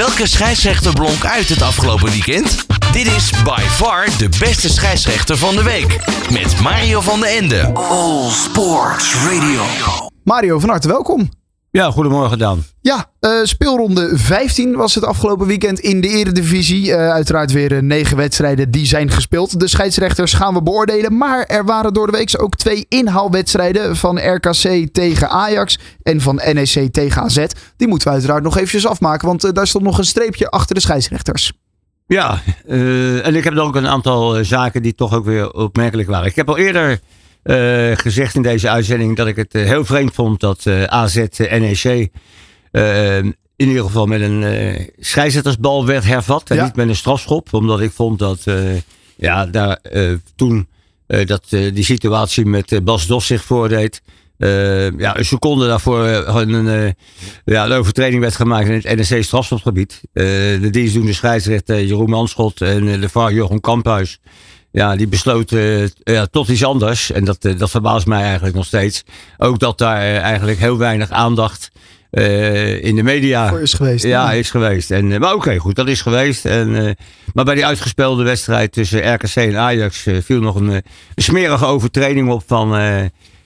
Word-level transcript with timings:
Welke 0.00 0.26
scheidsrechter 0.26 0.92
blonk 0.92 1.24
uit 1.24 1.48
het 1.48 1.62
afgelopen 1.62 2.10
weekend? 2.10 2.66
Dit 2.92 3.06
is 3.06 3.30
by 3.44 3.60
far 3.60 4.08
de 4.18 4.28
beste 4.38 4.68
scheidsrechter 4.68 5.36
van 5.36 5.56
de 5.56 5.62
week. 5.62 5.98
Met 6.32 6.60
Mario 6.60 7.00
van 7.00 7.20
den 7.20 7.28
Ende. 7.28 7.72
All 7.74 8.30
Sports 8.30 9.14
Radio. 9.14 9.62
Mario, 10.24 10.58
van 10.58 10.68
harte 10.68 10.88
welkom. 10.88 11.39
Ja, 11.72 11.90
goedemorgen 11.90 12.38
Dan. 12.38 12.62
Ja, 12.80 13.10
uh, 13.20 13.30
speelronde 13.42 14.10
15 14.18 14.76
was 14.76 14.94
het 14.94 15.04
afgelopen 15.04 15.46
weekend 15.46 15.78
in 15.78 16.00
de 16.00 16.08
Eredivisie. 16.08 16.86
Uh, 16.86 17.10
uiteraard 17.10 17.52
weer 17.52 17.72
uh, 17.72 17.80
negen 17.80 18.16
wedstrijden 18.16 18.70
die 18.70 18.86
zijn 18.86 19.10
gespeeld. 19.10 19.60
De 19.60 19.68
scheidsrechters 19.68 20.32
gaan 20.32 20.54
we 20.54 20.62
beoordelen. 20.62 21.16
Maar 21.16 21.44
er 21.44 21.64
waren 21.64 21.92
door 21.92 22.06
de 22.06 22.16
week 22.16 22.42
ook 22.42 22.56
twee 22.56 22.86
inhaalwedstrijden 22.88 23.96
van 23.96 24.18
RKC 24.34 24.88
tegen 24.92 25.28
Ajax 25.28 25.78
en 26.02 26.20
van 26.20 26.40
NEC 26.52 26.92
tegen 26.92 27.22
AZ. 27.22 27.46
Die 27.76 27.88
moeten 27.88 28.08
we 28.08 28.14
uiteraard 28.14 28.42
nog 28.42 28.56
eventjes 28.56 28.86
afmaken, 28.86 29.26
want 29.28 29.54
daar 29.54 29.66
stond 29.66 29.84
nog 29.84 29.98
een 29.98 30.04
streepje 30.04 30.50
achter 30.50 30.74
de 30.74 30.80
scheidsrechters. 30.80 31.52
Ja, 32.06 32.42
en 33.22 33.34
ik 33.34 33.44
heb 33.44 33.54
dan 33.54 33.66
ook 33.66 33.76
een 33.76 33.88
aantal 33.88 34.44
zaken 34.44 34.82
die 34.82 34.94
toch 34.94 35.14
ook 35.14 35.24
weer 35.24 35.52
opmerkelijk 35.52 36.08
waren. 36.08 36.26
Ik 36.26 36.36
heb 36.36 36.48
al 36.48 36.58
eerder 36.58 37.00
uh, 37.44 37.96
gezegd 37.96 38.34
in 38.34 38.42
deze 38.42 38.68
uitzending 38.68 39.16
dat 39.16 39.26
ik 39.26 39.36
het 39.36 39.54
uh, 39.54 39.66
heel 39.66 39.84
vreemd 39.84 40.14
vond 40.14 40.40
dat 40.40 40.64
uh, 40.64 40.84
AZ 40.84 41.24
NEC 41.38 42.10
in 43.56 43.68
ieder 43.68 43.84
geval 43.84 44.06
met 44.06 44.20
een 44.20 44.88
scheidsrechtersbal 44.98 45.86
werd 45.86 46.04
hervat 46.04 46.50
en 46.50 46.56
ja. 46.56 46.64
niet 46.64 46.76
met 46.76 46.88
een 46.88 46.96
strafschop. 46.96 47.52
Omdat 47.52 47.80
ik 47.80 47.90
vond 47.90 48.18
dat 48.18 48.44
ja, 49.16 49.46
daar 49.46 49.80
toen 50.36 50.68
dat 51.06 51.44
die 51.48 51.84
situatie 51.84 52.46
met 52.46 52.84
Bas 52.84 53.06
Dos 53.06 53.26
zich 53.26 53.44
voordeed. 53.44 54.02
ja, 54.36 55.18
een 55.18 55.24
seconde 55.24 55.66
daarvoor 55.66 56.06
een, 56.06 56.94
ja, 57.44 57.64
een 57.64 57.72
overtreding 57.72 58.20
werd 58.20 58.36
gemaakt 58.36 58.68
in 58.68 58.74
het 58.84 59.10
NEC 59.10 59.24
strafschopgebied. 59.24 60.00
de 60.12 60.68
dienstdoende 60.70 61.12
scheidsrechter 61.12 61.84
Jeroen 61.84 62.10
Manschot 62.10 62.60
en 62.60 63.00
de 63.00 63.08
VAR 63.08 63.32
Jochem 63.32 63.60
Kamphuis 63.60 64.20
ja, 64.72 64.96
die 64.96 65.08
besloten 65.08 65.58
uh, 65.58 65.88
ja, 66.04 66.26
tot 66.26 66.48
iets 66.48 66.64
anders. 66.64 67.12
En 67.12 67.24
dat, 67.24 67.44
uh, 67.44 67.58
dat 67.58 67.70
verbaast 67.70 68.06
mij 68.06 68.22
eigenlijk 68.22 68.54
nog 68.54 68.66
steeds. 68.66 69.04
Ook 69.38 69.58
dat 69.58 69.78
daar 69.78 70.02
uh, 70.02 70.18
eigenlijk 70.18 70.58
heel 70.58 70.78
weinig 70.78 71.10
aandacht 71.10 71.70
in 72.10 72.96
de 72.96 73.02
media 73.02 73.48
Voor 73.48 73.60
is 73.60 73.72
geweest. 73.72 74.04
Ja, 74.04 74.32
is 74.32 74.50
geweest. 74.50 74.90
En, 74.90 75.08
maar 75.08 75.20
oké, 75.20 75.34
okay, 75.34 75.58
goed, 75.58 75.74
dat 75.74 75.88
is 75.88 76.00
geweest. 76.00 76.44
En, 76.44 76.96
maar 77.34 77.44
bij 77.44 77.54
die 77.54 77.66
uitgespeelde 77.66 78.22
wedstrijd 78.22 78.72
tussen 78.72 79.14
RKC 79.14 79.34
en 79.34 79.56
Ajax 79.56 80.06
viel 80.20 80.40
nog 80.40 80.54
een, 80.54 80.68
een, 80.68 80.82
smerige 81.14 81.64
overtreding 81.64 82.30
op 82.30 82.42
van 82.46 82.74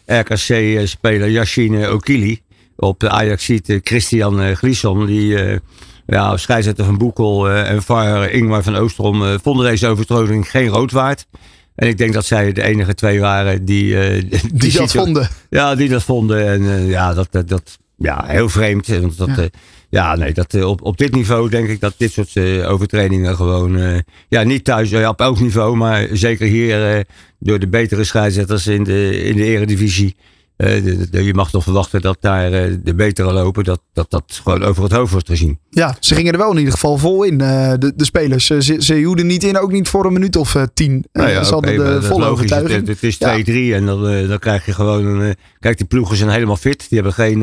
RKC-speler 0.06 1.30
Yashine 1.30 1.92
Okili. 1.92 2.40
Op 2.76 3.00
de 3.00 3.10
Ajax-ziet 3.10 3.80
Christian 3.82 4.56
Glisson, 4.56 5.06
die 5.06 5.60
ja, 6.06 6.36
scheidsrechter 6.36 6.84
van 6.84 6.98
Boekel 6.98 7.50
uh, 7.50 7.70
en 7.70 7.82
VAR 7.82 8.30
Ingmar 8.30 8.62
van 8.62 8.76
Oostrom 8.76 9.22
uh, 9.22 9.34
vonden 9.42 9.66
deze 9.66 9.86
overtreding 9.86 10.50
geen 10.50 10.68
rood 10.68 10.90
waard. 10.90 11.26
En 11.74 11.88
ik 11.88 11.98
denk 11.98 12.12
dat 12.12 12.24
zij 12.24 12.52
de 12.52 12.62
enige 12.62 12.94
twee 12.94 13.20
waren 13.20 13.64
die... 13.64 13.84
Uh, 13.84 14.30
die, 14.30 14.40
die 14.52 14.72
dat 14.72 14.92
vonden. 14.92 15.28
Ja, 15.50 15.74
die 15.74 15.88
dat 15.88 16.02
vonden. 16.02 16.48
En 16.48 16.86
ja, 16.86 17.14
dat, 17.14 17.28
dat, 17.30 17.48
dat, 17.48 17.78
ja, 17.96 18.24
heel 18.26 18.48
vreemd. 18.48 18.86
Want 18.86 19.18
dat, 19.18 19.28
ja. 19.36 19.48
ja 19.88 20.16
nee, 20.16 20.32
dat, 20.32 20.64
op, 20.64 20.82
op 20.82 20.96
dit 20.98 21.14
niveau 21.14 21.48
denk 21.48 21.68
ik 21.68 21.80
dat 21.80 21.94
dit 21.96 22.12
soort 22.12 22.38
overtredingen 22.66 23.36
gewoon... 23.36 24.02
ja, 24.28 24.42
niet 24.42 24.64
thuis, 24.64 24.90
ja, 24.90 25.08
op 25.08 25.20
elk 25.20 25.40
niveau, 25.40 25.76
maar 25.76 26.06
zeker 26.12 26.46
hier 26.46 27.04
door 27.38 27.58
de 27.58 27.68
betere 27.68 28.04
scheidsrechters 28.04 28.66
in 28.66 28.84
de, 28.84 29.22
in 29.22 29.36
de 29.36 29.44
eredivisie... 29.44 30.16
Uh, 30.56 30.84
je 31.10 31.34
mag 31.34 31.50
toch 31.50 31.62
verwachten 31.62 32.00
dat 32.00 32.16
daar 32.20 32.52
uh, 32.52 32.76
de 32.82 32.94
betere 32.94 33.32
lopen, 33.32 33.64
dat, 33.64 33.80
dat 33.92 34.10
dat 34.10 34.40
gewoon 34.42 34.62
over 34.62 34.82
het 34.82 34.92
hoofd 34.92 35.12
wordt 35.12 35.28
gezien. 35.28 35.58
Ja, 35.70 35.96
ze 36.00 36.14
gingen 36.14 36.32
er 36.32 36.38
wel 36.38 36.50
in 36.50 36.58
ieder 36.58 36.72
geval 36.72 36.98
vol 36.98 37.22
in, 37.22 37.42
uh, 37.42 37.72
de, 37.78 37.92
de 37.96 38.04
spelers. 38.04 38.46
Ze, 38.46 38.76
ze 38.78 38.94
hielden 38.94 39.26
niet 39.26 39.44
in, 39.44 39.58
ook 39.58 39.72
niet 39.72 39.88
voor 39.88 40.06
een 40.06 40.12
minuut 40.12 40.36
of 40.36 40.56
tien. 40.74 41.04
Nou 41.12 41.28
ja, 41.28 41.44
ze 41.44 41.56
okay, 41.56 41.76
hadden 41.76 42.00
de 42.00 42.06
volle 42.06 42.26
overtuiging. 42.26 42.86
Het, 42.86 43.02
is 43.02 43.16
2-3 43.16 43.18
ja. 43.18 43.76
en 43.76 43.86
dan, 43.86 44.28
dan 44.28 44.38
krijg 44.38 44.66
je 44.66 44.72
gewoon 44.72 45.04
een... 45.06 45.36
kijk, 45.60 45.76
die 45.76 45.86
ploegen 45.86 46.16
zijn 46.16 46.30
helemaal 46.30 46.56
fit. 46.56 46.86
Die 46.88 47.00
hebben 47.00 47.12
geen... 47.12 47.40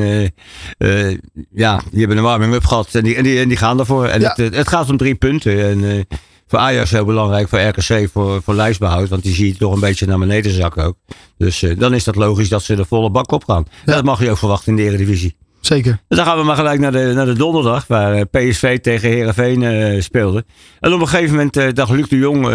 ja, 1.54 1.82
die 1.90 1.98
hebben 1.98 2.16
een 2.16 2.22
warming-up 2.22 2.64
gehad 2.64 2.88
en 2.92 3.04
die, 3.04 3.16
en, 3.16 3.22
die, 3.22 3.40
en 3.40 3.48
die 3.48 3.56
gaan 3.56 3.78
ervoor. 3.78 4.06
En 4.06 4.20
ja. 4.20 4.32
het, 4.36 4.54
het 4.54 4.68
gaat 4.68 4.90
om 4.90 4.96
drie 4.96 5.14
punten 5.14 5.64
en 5.64 6.06
voor 6.52 6.60
Ajax 6.60 6.90
heel 6.90 7.04
belangrijk, 7.04 7.48
voor 7.48 7.58
RKC 7.58 8.08
voor, 8.12 8.42
voor 8.42 8.54
lijstbehoud. 8.54 9.08
Want 9.08 9.22
die 9.22 9.34
zie 9.34 9.46
je 9.46 9.56
toch 9.56 9.74
een 9.74 9.80
beetje 9.80 10.06
naar 10.06 10.18
beneden 10.18 10.52
zakken 10.52 10.84
ook. 10.84 10.96
Dus 11.38 11.62
uh, 11.62 11.78
dan 11.78 11.94
is 11.94 12.04
dat 12.04 12.16
logisch 12.16 12.48
dat 12.48 12.62
ze 12.62 12.76
de 12.76 12.84
volle 12.84 13.10
bak 13.10 13.32
op 13.32 13.44
gaan. 13.44 13.64
Ja. 13.84 13.94
Dat 13.94 14.04
mag 14.04 14.22
je 14.22 14.30
ook 14.30 14.38
verwachten 14.38 14.68
in 14.70 14.76
de 14.76 14.82
Eredivisie. 14.82 15.36
Zeker. 15.60 16.00
Dus 16.08 16.18
dan 16.18 16.26
gaan 16.26 16.38
we 16.38 16.44
maar 16.44 16.56
gelijk 16.56 16.80
naar 16.80 16.92
de, 16.92 17.12
naar 17.14 17.26
de 17.26 17.32
donderdag, 17.32 17.86
waar 17.86 18.16
uh, 18.16 18.22
PSV 18.30 18.80
tegen 18.80 19.08
Herenveen 19.08 19.62
uh, 19.62 20.00
speelde. 20.00 20.44
En 20.80 20.92
op 20.92 21.00
een 21.00 21.08
gegeven 21.08 21.30
moment 21.30 21.56
uh, 21.56 21.72
dacht 21.72 21.90
Luc 21.90 22.08
de 22.08 22.18
Jong 22.18 22.46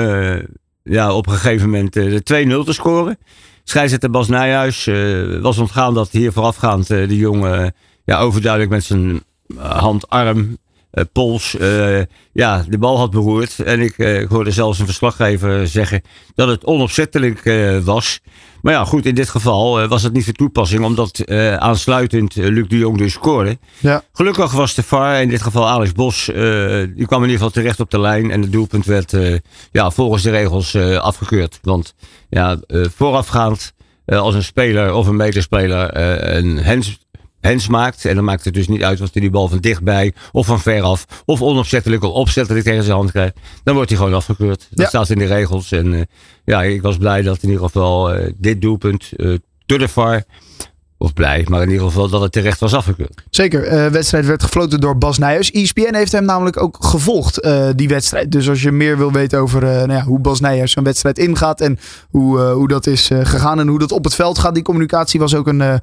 ja, 0.84 1.14
op 1.14 1.28
een 1.28 1.34
gegeven 1.34 1.70
moment 1.70 1.94
de 1.94 2.22
2-0 2.62 2.66
te 2.66 2.74
scoren. 2.74 3.18
Scheidsrechter 3.64 4.10
Bas 4.10 4.28
Nijhuis 4.28 4.90
was 5.42 5.58
ontgaan 5.58 5.94
dat 5.94 6.10
hier 6.10 6.32
voorafgaand 6.32 6.88
de 6.88 7.18
Jong 7.18 7.72
ja, 8.06 8.20
overduidelijk 8.20 8.72
met 8.72 8.84
zijn 8.84 9.24
hand, 9.58 10.10
arm 10.10 10.58
Pols 11.12 11.56
uh, 11.60 12.02
ja, 12.34 12.66
de 12.70 12.78
bal 12.78 12.98
had 12.98 13.12
beroerd. 13.12 13.60
En 13.60 13.80
ik, 13.80 13.98
uh, 13.98 14.22
ik, 14.22 14.28
hoorde 14.28 14.52
zelfs 14.52 14.80
een 14.80 14.86
verslaggever 14.86 15.68
zeggen 15.68 16.02
dat 16.36 16.48
het 16.48 16.66
onopzettelijk 16.66 17.44
was. 17.84 18.20
Maar 18.62 18.74
ja, 18.74 18.86
goed, 18.86 19.06
in 19.06 19.16
dit 19.16 19.30
geval 19.30 19.88
was 19.88 20.04
het 20.04 20.14
niet 20.14 20.26
de 20.26 20.32
toepassing, 20.32 20.84
omdat 20.84 21.30
aansluitend 21.58 22.36
Luc 22.36 22.68
de 22.68 22.78
Jong 22.78 22.98
dus 22.98 23.14
scoorde. 23.14 23.58
Ja. 23.80 24.04
Gelukkig 24.14 24.52
was 24.52 24.74
de 24.74 24.84
VAR, 24.84 25.22
in 25.22 25.30
dit 25.30 25.42
geval 25.42 25.68
Alex 25.68 25.92
Bos, 25.92 26.26
die 26.26 27.06
kwam 27.06 27.24
in 27.24 27.30
ieder 27.30 27.38
geval 27.38 27.50
terecht 27.50 27.80
op 27.80 27.92
de 27.92 28.00
lijn. 28.00 28.32
En 28.32 28.42
het 28.42 28.52
doelpunt 28.52 28.86
werd 28.86 29.18
ja, 29.72 29.92
volgens 29.92 30.24
de 30.24 30.30
regels 30.30 30.76
afgekeurd. 30.76 31.60
Want 31.62 31.94
ja, 32.30 32.60
voorafgaand, 32.96 33.74
als 34.06 34.36
een 34.36 34.44
speler 34.44 34.94
of 34.94 35.08
een 35.08 35.16
medespeler 35.16 35.98
een 36.36 36.64
hands 36.64 36.98
hens 37.48 37.68
maakt. 37.68 38.06
En 38.06 38.16
dan 38.16 38.24
maakt 38.24 38.46
het 38.46 38.54
dus 38.54 38.68
niet 38.68 38.84
uit 38.84 39.02
of 39.02 39.10
hij 39.14 39.22
die 39.22 39.32
bal 39.32 39.48
van 39.48 39.60
dichtbij 39.60 40.14
of 40.32 40.46
van 40.46 40.60
veraf 40.60 41.06
of 41.26 41.42
onopzettelijk 41.42 42.04
of 42.04 42.12
opzettelijk 42.12 42.66
tegen 42.66 42.84
zijn 42.84 42.96
hand 42.96 43.12
krijgt. 43.12 43.40
Dan 43.64 43.76
wordt 43.76 43.90
hij 43.90 44.00
gewoon 44.00 44.14
afgekeurd. 44.14 44.68
Dat 44.70 44.80
ja. 44.80 44.88
staat 44.88 45.10
in 45.10 45.18
de 45.18 45.26
regels. 45.26 45.72
En 45.72 45.94
uh, 45.94 46.02
ja, 46.46 46.64
ik 46.64 46.82
was 46.82 46.98
blij 46.98 47.22
dat 47.22 47.44
in 47.44 47.50
ieder 47.50 47.66
geval 47.66 48.16
uh, 48.16 48.32
dit 48.38 48.62
doelpunt 48.62 49.12
uh, 49.18 49.38
door 49.66 49.80
de 49.80 49.88
VAR 49.88 50.24
of 50.98 51.14
blij, 51.14 51.46
maar 51.50 51.62
in 51.62 51.70
ieder 51.70 51.86
geval 51.86 52.10
dat 52.10 52.22
het 52.22 52.32
terecht 52.32 52.60
was 52.60 52.74
afgekeurd. 52.74 53.24
Zeker. 53.30 53.74
Uh, 53.74 53.92
wedstrijd 53.92 54.26
werd 54.26 54.44
gefloten 54.44 54.80
door 54.80 54.98
Bas 54.98 55.18
Nijhuis. 55.18 55.52
ESPN 55.52 55.96
heeft 55.96 56.12
hem 56.12 56.26
namelijk 56.26 56.62
ook 56.62 56.78
gevolgd, 56.80 57.46
uh, 57.46 57.68
die 57.76 57.88
wedstrijd. 57.88 58.32
Dus 58.32 58.50
als 58.50 58.62
je 58.62 58.72
meer 58.72 58.98
wil 58.98 59.12
weten 59.12 59.40
over 59.40 59.64
uh, 59.64 59.70
nou 59.70 59.92
ja, 59.92 60.04
hoe 60.04 60.20
Bas 60.20 60.40
Nijhuis 60.40 60.72
zo'n 60.72 60.84
wedstrijd 60.84 61.18
ingaat 61.18 61.62
en 61.62 61.80
hoe, 62.10 62.40
hoe 62.40 62.68
dat 62.68 62.88
is 62.88 63.10
gegaan 63.24 63.60
en 63.60 63.68
hoe 63.68 63.80
dat 63.80 63.92
op 63.92 64.04
het 64.04 64.16
veld 64.16 64.40
gaat. 64.40 64.54
Die 64.54 64.64
communicatie 64.64 65.20
was 65.20 65.36
ook 65.36 65.48
een 65.48 65.60
uh, 65.60 65.76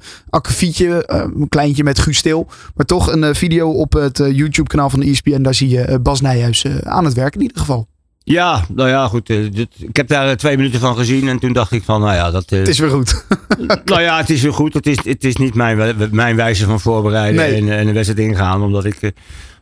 een 1.09 1.49
kleintje 1.49 1.83
met 1.83 1.99
Guus 1.99 2.17
Stil. 2.17 2.47
Maar 2.75 2.85
toch 2.85 3.11
een 3.11 3.35
video 3.35 3.71
op 3.71 3.93
het 3.93 4.17
YouTube 4.17 4.69
kanaal 4.69 4.89
van 4.89 4.99
de 4.99 5.05
ESPN. 5.05 5.41
Daar 5.41 5.53
zie 5.53 5.69
je 5.69 5.99
Bas 5.99 6.21
Nijhuis 6.21 6.65
aan 6.83 7.05
het 7.05 7.13
werk 7.13 7.35
in 7.35 7.41
ieder 7.41 7.57
geval. 7.57 7.87
Ja, 8.27 8.65
nou 8.73 8.89
ja, 8.89 9.07
goed. 9.07 9.27
Dit, 9.27 9.67
ik 9.77 9.95
heb 9.95 10.07
daar 10.07 10.37
twee 10.37 10.57
minuten 10.57 10.79
van 10.79 10.95
gezien 10.95 11.27
en 11.27 11.39
toen 11.39 11.53
dacht 11.53 11.71
ik 11.71 11.83
van, 11.83 12.01
nou 12.01 12.13
ja, 12.13 12.31
dat... 12.31 12.49
Het 12.49 12.67
is 12.67 12.79
weer 12.79 12.89
goed. 12.89 13.25
nou 13.85 14.01
ja, 14.01 14.17
het 14.17 14.29
is 14.29 14.41
weer 14.41 14.53
goed. 14.53 14.73
Het 14.73 14.87
is, 14.87 14.97
het 15.03 15.23
is 15.23 15.35
niet 15.35 15.53
mijn, 15.53 15.95
mijn 16.11 16.35
wijze 16.35 16.65
van 16.65 16.79
voorbereiden 16.79 17.35
nee. 17.35 17.55
en, 17.55 17.77
en 17.77 17.85
de 17.85 17.93
wedstrijd 17.93 18.29
ingaan, 18.29 18.61
omdat 18.61 18.85
ik 18.85 19.11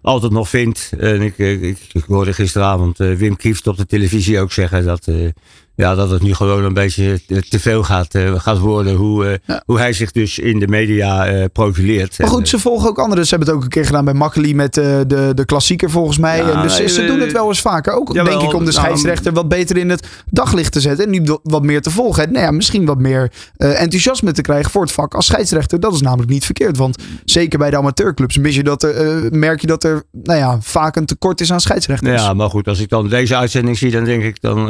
altijd 0.01 0.31
nog 0.31 0.49
vind, 0.49 0.91
en 0.99 1.21
ik, 1.21 1.37
ik, 1.37 1.77
ik 1.91 2.03
hoorde 2.07 2.33
gisteravond 2.33 2.99
uh, 2.99 3.15
Wim 3.15 3.35
Kieft 3.35 3.67
op 3.67 3.77
de 3.77 3.85
televisie 3.85 4.39
ook 4.39 4.51
zeggen 4.51 4.85
dat... 4.85 5.07
Uh, 5.07 5.29
ja, 5.75 5.95
dat 5.95 6.09
het 6.09 6.21
nu 6.21 6.33
gewoon 6.33 6.63
een 6.63 6.73
beetje 6.73 7.19
te 7.49 7.59
veel 7.59 7.83
gaat, 7.83 8.15
uh, 8.15 8.39
gaat 8.39 8.59
worden. 8.59 8.95
Hoe, 8.95 9.25
uh, 9.25 9.33
ja. 9.45 9.63
hoe 9.65 9.77
hij 9.77 9.93
zich 9.93 10.11
dus 10.11 10.39
in 10.39 10.59
de 10.59 10.67
media 10.67 11.33
uh, 11.33 11.45
profileert. 11.53 12.19
Maar 12.19 12.27
goed, 12.27 12.49
ze 12.49 12.59
volgen 12.59 12.89
ook 12.89 12.99
anderen. 12.99 13.23
Ze 13.23 13.29
hebben 13.29 13.47
het 13.47 13.57
ook 13.57 13.63
een 13.63 13.69
keer 13.69 13.85
gedaan 13.85 14.05
bij 14.05 14.13
Makkeli 14.13 14.55
met 14.55 14.73
de, 14.73 15.31
de 15.35 15.45
klassieker 15.45 15.89
volgens 15.89 16.17
mij. 16.17 16.37
Ja, 16.37 16.51
en 16.51 16.61
dus 16.61 16.77
nee, 16.77 16.87
ze 16.87 17.05
doen 17.05 17.19
het 17.19 17.31
wel 17.31 17.47
eens 17.47 17.61
vaker. 17.61 17.93
Ook 17.93 18.13
jawel, 18.13 18.39
denk 18.39 18.51
ik 18.51 18.57
om 18.57 18.65
de 18.65 18.71
scheidsrechter 18.71 19.31
nou, 19.31 19.35
wat 19.35 19.47
beter 19.57 19.77
in 19.77 19.89
het 19.89 20.07
daglicht 20.29 20.71
te 20.71 20.79
zetten. 20.79 21.05
En 21.05 21.11
nu 21.11 21.37
wat 21.43 21.63
meer 21.63 21.81
te 21.81 21.91
volgen. 21.91 22.31
Nou 22.31 22.45
ja, 22.45 22.51
misschien 22.51 22.85
wat 22.85 22.99
meer 22.99 23.31
enthousiasme 23.57 24.31
te 24.31 24.41
krijgen 24.41 24.71
voor 24.71 24.81
het 24.81 24.91
vak 24.91 25.13
als 25.13 25.25
scheidsrechter. 25.25 25.79
Dat 25.79 25.93
is 25.93 26.01
namelijk 26.01 26.31
niet 26.31 26.45
verkeerd. 26.45 26.77
Want 26.77 26.97
zeker 27.25 27.59
bij 27.59 27.69
de 27.69 27.77
amateurclubs 27.77 28.37
mis 28.37 28.55
je 28.55 28.63
dat 28.63 28.83
er, 28.83 29.27
merk 29.31 29.61
je 29.61 29.67
dat 29.67 29.83
er 29.83 30.03
nou 30.11 30.39
ja, 30.39 30.57
vaak 30.61 30.95
een 30.95 31.05
tekort 31.05 31.41
is 31.41 31.51
aan 31.51 31.61
scheidsrechters. 31.61 32.21
Ja, 32.21 32.33
maar 32.33 32.49
goed, 32.49 32.67
als 32.67 32.79
ik 32.79 32.89
dan 32.89 33.09
deze 33.09 33.35
uitzending 33.35 33.77
zie, 33.77 33.91
dan 33.91 34.03
denk 34.03 34.23
ik 34.23 34.41
dan 34.41 34.69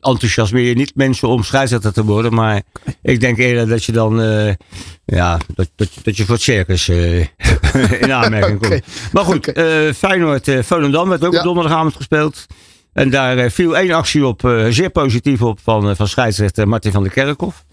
enthousiast 0.00 0.28
enthousiasmeer 0.30 0.68
je 0.68 0.74
niet 0.74 0.94
mensen 0.94 1.28
om 1.28 1.42
scheidsrechter 1.42 1.92
te 1.92 2.04
worden. 2.04 2.34
Maar 2.34 2.62
ik 3.02 3.20
denk 3.20 3.38
eerder 3.38 3.68
dat 3.68 3.84
je 3.84 3.92
dan, 3.92 4.20
uh, 4.20 4.52
ja, 5.04 5.38
dat, 5.54 5.70
dat, 5.76 5.88
dat, 6.02 6.16
je 6.16 6.24
voor 6.24 6.34
het 6.34 6.44
circus 6.44 6.88
uh, 6.88 7.18
in 8.02 8.12
aanmerking 8.12 8.56
okay. 8.56 8.70
komt. 8.70 8.82
Maar 9.12 9.24
goed, 9.24 9.48
okay. 9.48 9.86
uh, 9.86 9.92
Feyenoord, 9.92 10.50
Volendam 10.60 11.08
werd 11.08 11.24
ook 11.24 11.32
ja. 11.32 11.38
op 11.38 11.44
donderdagavond 11.44 11.96
gespeeld. 11.96 12.46
En 12.92 13.10
daar 13.10 13.50
viel 13.50 13.76
één 13.76 13.90
actie 13.90 14.26
op, 14.26 14.64
zeer 14.68 14.90
positief 14.90 15.42
op, 15.42 15.58
van, 15.62 15.96
van 15.96 16.08
scheidsrechter 16.08 16.68
Martin 16.68 16.92
van 16.92 17.02
der 17.02 17.12
Kerkhoff. 17.12 17.64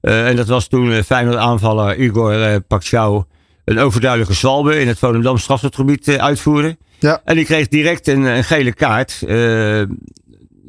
en 0.00 0.36
dat 0.36 0.46
was 0.46 0.68
toen 0.68 1.02
Feyenoord 1.02 1.36
aanvaller 1.36 1.96
Igor 1.96 2.62
uh, 2.92 3.20
een 3.64 3.78
overduidelijke 3.78 4.34
zwalbe 4.34 4.80
in 4.80 4.88
het 4.88 4.98
Volendam 4.98 5.38
strafschopgebied 5.38 6.18
uitvoerde. 6.18 6.76
Ja. 6.98 7.20
En 7.24 7.36
die 7.36 7.44
kreeg 7.44 7.68
direct 7.68 8.08
een, 8.08 8.22
een 8.22 8.44
gele 8.44 8.72
kaart. 8.72 9.22
eh, 9.26 9.82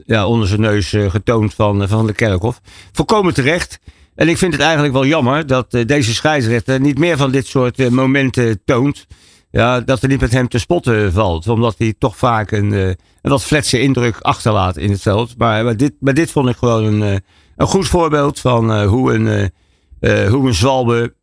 ja, 0.06 0.28
onder 0.28 0.48
zijn 0.48 0.62
neus 0.62 0.94
eh, 0.94 1.10
getoond 1.10 1.54
van, 1.54 1.88
van 1.88 2.08
de 2.08 2.14
Kerkhof. 2.14 2.62
Volkomen 2.92 3.34
terecht. 3.34 3.80
En 4.16 4.30
ik 4.30 4.38
vind 4.38 4.54
het 4.54 4.62
eigenlijk 4.62 4.94
wel 4.94 5.06
jammer 5.06 5.48
dat 5.48 5.74
eh, 5.74 5.86
deze 5.86 6.14
scheidsrechter 6.14 6.80
niet 6.80 6.98
meer 6.98 7.18
van 7.18 7.32
dit 7.32 7.48
soort 7.48 7.80
eh, 7.80 7.88
momenten 7.88 8.62
toont. 8.66 9.08
Ja, 9.52 9.80
dat 9.82 10.02
er 10.02 10.08
niet 10.10 10.22
met 10.22 10.32
hem 10.32 10.48
te 10.48 10.58
spotten 10.60 11.14
valt. 11.14 11.48
Omdat 11.48 11.76
hij 11.78 11.94
toch 11.98 12.18
vaak 12.18 12.52
een, 12.52 12.74
eh, 12.74 12.88
een 12.88 12.98
wat 13.22 13.44
fletse 13.44 13.82
indruk 13.82 14.18
achterlaat 14.20 14.78
in 14.78 14.92
het 14.92 15.02
veld. 15.02 15.38
Maar, 15.38 15.78
dit, 15.78 15.94
maar 16.00 16.14
dit 16.14 16.32
vond 16.32 16.50
ik 16.50 16.56
gewoon 16.56 16.84
een, 16.84 17.04
eh, 17.04 17.18
een 17.56 17.68
goed 17.68 17.88
voorbeeld 17.88 18.40
van 18.40 18.72
eh, 18.72 18.88
hoe, 18.88 19.14
een, 19.14 19.28
eh, 19.28 20.24
eh, 20.24 20.32
hoe 20.32 20.48
een 20.48 20.54
zwalbe, 20.54 21.14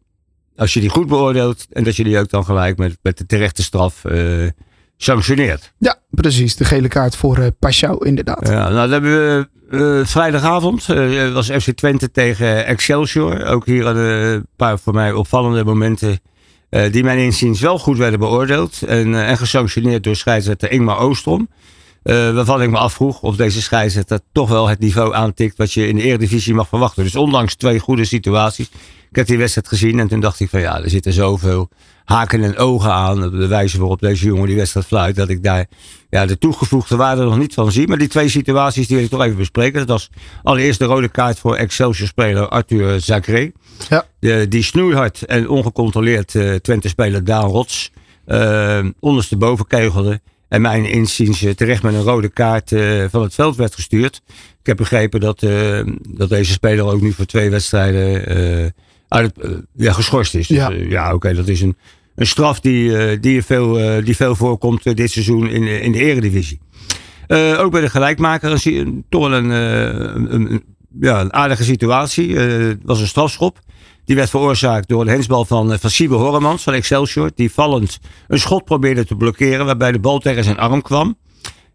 als 0.57 0.75
je 0.75 0.81
die 0.81 0.89
goed 0.89 1.07
beoordeelt. 1.07 1.67
En 1.71 1.85
dat 1.85 1.97
je 1.97 2.05
die 2.05 2.19
ook 2.19 2.31
dan 2.31 2.45
gelijk 2.45 2.79
met, 2.79 2.99
met 3.03 3.19
de 3.19 3.27
terechte 3.27 3.63
straf 3.63 4.05
eh, 4.05 4.47
sanctioneert. 5.03 5.73
Ja, 5.79 5.99
precies. 6.11 6.57
De 6.57 6.65
gele 6.65 6.89
kaart 6.89 7.17
voor 7.17 7.53
Pashao, 7.59 7.97
inderdaad. 7.99 8.49
Ja, 8.49 8.69
nou, 8.69 8.73
dan 8.73 8.91
hebben 8.91 9.11
we 9.11 9.49
eh, 10.01 10.07
vrijdagavond. 10.07 10.89
eh, 10.89 11.33
was 11.33 11.47
FC 11.51 11.71
Twente 11.71 12.11
tegen 12.11 12.67
Excelsior. 12.67 13.45
Ook 13.47 13.67
hier 13.67 13.87
een 13.87 14.47
paar 14.57 14.79
voor 14.79 14.95
mij 14.95 15.13
opvallende 15.13 15.65
momenten. 15.65 16.21
die 16.91 17.05
mijn 17.05 17.19
inziens 17.19 17.61
wel 17.61 17.79
goed 17.79 17.99
werden 17.99 18.19
beoordeeld. 18.19 18.83
En, 18.83 19.15
en 19.25 19.37
gesanctioneerd 19.37 20.05
door 20.05 20.17
scheidsrechter 20.17 20.71
Ingmar 20.71 20.99
Oostrom. 20.99 21.49
Waarvan 22.03 22.63
ik 22.63 22.71
me 22.71 22.79
afvroeg 22.79 23.23
of 23.23 23.37
deze 23.37 23.63
scheidsrechter 23.63 24.21
toch 24.33 24.49
wel 24.49 24.69
het 24.69 24.79
niveau 24.79 25.15
aantikt. 25.15 25.57
wat 25.57 25.73
je 25.73 25.89
in 25.89 25.97
de 25.97 26.03
Eredivisie 26.03 26.55
mag 26.55 26.69
verwachten. 26.69 27.05
Dus 27.05 27.17
ondanks 27.17 27.55
twee 27.55 27.79
goede 27.79 28.05
situaties. 28.05 28.71
Ik 29.11 29.17
heb 29.17 29.27
die 29.27 29.39
wedstrijd 29.39 29.69
gezien 29.69 29.99
en 30.01 30.09
toen 30.09 30.21
dacht 30.21 30.41
ik 30.41 30.49
van 30.49 30.61
ja, 30.61 30.83
er 30.83 30.91
zitten 30.91 31.13
zoveel 31.13 31.69
haken 32.11 32.45
en 32.45 32.57
ogen 32.57 32.93
aan. 32.93 33.21
De 33.21 33.47
wijze 33.47 33.79
waarop 33.79 34.01
deze 34.01 34.27
jongen 34.27 34.47
die 34.47 34.57
wedstrijd 34.57 34.87
fluit. 34.87 35.17
Dat 35.17 35.29
ik 35.29 35.43
daar 35.43 35.67
ja, 36.11 36.27
de 36.27 36.39
toegevoegde 36.39 36.97
waarde 36.97 37.25
nog 37.25 37.39
niet 37.39 37.55
van 37.55 37.73
zie. 37.73 37.89
Maar 37.89 37.99
die 37.99 38.09
twee 38.09 38.29
situaties 38.29 38.87
die 38.87 38.97
wil 38.97 39.05
ik 39.05 39.11
toch 39.11 39.23
even 39.23 39.37
bespreken. 39.37 39.79
Dat 39.79 39.89
was 39.89 40.11
allereerst 40.43 40.79
de 40.79 40.85
rode 40.85 41.09
kaart 41.09 41.39
voor 41.39 41.57
Excelsior-speler 41.57 42.49
Arthur 42.49 43.01
Zacré. 43.01 43.53
Ja. 43.89 44.07
De, 44.19 44.47
die 44.49 44.63
snoeihard 44.63 45.23
en 45.23 45.49
ongecontroleerd 45.49 46.35
eh, 46.35 46.55
Twente-speler 46.55 47.25
Daan 47.25 47.49
Rots 47.51 47.93
eh, 48.25 48.85
ondersteboven 49.01 49.67
kegelde. 49.67 50.21
En 50.49 50.61
mijn 50.61 50.85
inziens 50.85 51.43
eh, 51.43 51.53
terecht 51.53 51.83
met 51.83 51.95
een 51.95 52.03
rode 52.03 52.29
kaart 52.29 52.69
van 53.11 53.23
het 53.23 53.35
veld 53.35 53.57
werd 53.57 53.75
gestuurd. 53.75 54.23
Ik 54.61 54.67
heb 54.67 54.77
begrepen 54.77 55.21
dat, 55.21 55.41
dat 56.09 56.29
deze 56.29 56.53
speler 56.53 56.85
ook 56.85 57.01
nu 57.01 57.13
voor 57.13 57.25
twee 57.25 57.51
wedstrijden 57.51 58.73
uit, 59.09 59.33
het, 59.41 59.63
ja, 59.77 59.93
geschorst 59.93 60.35
is. 60.35 60.47
Dus, 60.47 60.57
Ja. 60.57 60.71
ja 60.71 61.15
oké, 61.15 61.35
dat 61.35 61.49
is 61.49 61.61
een, 61.61 61.77
een 62.21 62.27
straf 62.27 62.61
die, 62.61 62.97
eh, 62.97 63.21
die, 63.21 63.43
veel, 63.43 63.79
eh, 63.79 64.05
die 64.05 64.17
veel 64.17 64.35
voorkomt 64.35 64.87
eh, 64.87 64.95
dit 64.95 65.11
seizoen 65.11 65.49
in, 65.49 65.67
in 65.83 65.93
de 65.93 65.99
eredivisie. 65.99 66.61
Ook 67.59 67.71
bij 67.71 67.81
de 67.81 67.91
gelijkmaker 67.91 68.61
hier 68.63 68.87
toch 69.09 69.25
een, 69.25 69.51
een, 69.51 70.35
een- 70.35 70.63
ja, 71.01 71.21
een 71.21 71.33
aardige 71.33 71.65
situatie. 71.65 72.37
Het 72.37 72.79
was 72.85 73.01
een 73.01 73.07
strafschop. 73.07 73.59
Die 74.05 74.17
werd 74.17 74.31
veroorzaakt 74.31 74.89
door 74.89 75.05
de 75.05 75.11
hensbal 75.11 75.45
van, 75.45 75.79
van 75.79 75.91
Siebe 75.91 76.15
Horremans 76.15 76.63
van 76.63 76.73
Excelsior. 76.73 77.31
Die 77.35 77.53
vallend 77.53 77.99
een 78.29 78.39
schot 78.41 78.65
probeerde 78.65 79.05
te 79.07 79.17
blokkeren 79.17 79.67
waarbij 79.67 79.93
de 79.93 79.99
bal 79.99 80.19
tegen 80.19 80.45
zijn 80.45 80.59
arm 80.59 80.83
kwam. 80.83 81.17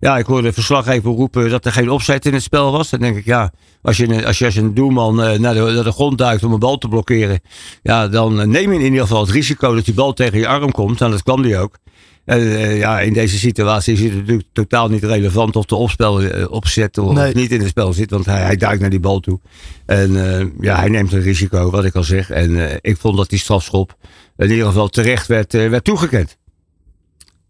Ja, 0.05 0.17
ik 0.17 0.25
hoorde 0.25 0.47
de 0.47 0.53
verslaggever 0.53 1.11
roepen 1.11 1.49
dat 1.49 1.65
er 1.65 1.71
geen 1.71 1.89
opzet 1.89 2.25
in 2.25 2.33
het 2.33 2.43
spel 2.43 2.71
was. 2.71 2.89
Dan 2.89 2.99
denk 2.99 3.17
ik, 3.17 3.25
ja, 3.25 3.51
als 3.81 3.97
je, 3.97 4.25
als 4.25 4.37
je 4.37 4.45
als 4.45 4.55
een 4.55 4.73
doelman 4.73 5.23
eh, 5.23 5.39
naar, 5.39 5.53
de, 5.53 5.59
naar 5.59 5.83
de 5.83 5.91
grond 5.91 6.17
duikt 6.17 6.43
om 6.43 6.53
een 6.53 6.59
bal 6.59 6.77
te 6.77 6.87
blokkeren. 6.87 7.39
Ja, 7.83 8.07
dan 8.07 8.41
eh, 8.41 8.47
neem 8.47 8.71
je 8.71 8.79
in 8.79 8.85
ieder 8.85 9.01
geval 9.01 9.21
het 9.21 9.29
risico 9.29 9.75
dat 9.75 9.85
die 9.85 9.93
bal 9.93 10.13
tegen 10.13 10.39
je 10.39 10.47
arm 10.47 10.71
komt. 10.71 11.01
En 11.01 11.11
dat 11.11 11.23
kwam 11.23 11.41
die 11.41 11.57
ook. 11.57 11.77
En 12.25 12.39
eh, 12.39 12.77
ja, 12.77 12.99
in 12.99 13.13
deze 13.13 13.37
situatie 13.37 13.93
is 13.93 13.99
het 13.99 14.13
natuurlijk 14.15 14.47
totaal 14.53 14.89
niet 14.89 15.03
relevant 15.03 15.55
of 15.55 15.65
de 15.65 15.75
opspel 15.75 16.21
opzet 16.49 16.97
of 16.97 17.13
Nee. 17.13 17.33
niet 17.33 17.51
in 17.51 17.59
het 17.59 17.69
spel 17.69 17.93
zit. 17.93 18.09
Want 18.11 18.25
hij, 18.25 18.41
hij 18.41 18.55
duikt 18.55 18.81
naar 18.81 18.89
die 18.89 18.99
bal 18.99 19.19
toe. 19.19 19.39
En 19.85 20.13
ja, 20.59 20.79
hij 20.79 20.89
neemt 20.89 21.13
een 21.13 21.21
risico, 21.21 21.69
wat 21.69 21.85
ik 21.85 21.95
al 21.95 22.03
zeg. 22.03 22.29
En 22.29 22.79
ik 22.81 22.97
vond 22.97 23.17
dat 23.17 23.29
die 23.29 23.39
strafschop 23.39 23.95
in 24.37 24.49
ieder 24.51 24.65
geval 24.65 24.87
terecht 24.87 25.27
werd, 25.27 25.53
werd 25.53 25.83
toegekend. 25.83 26.37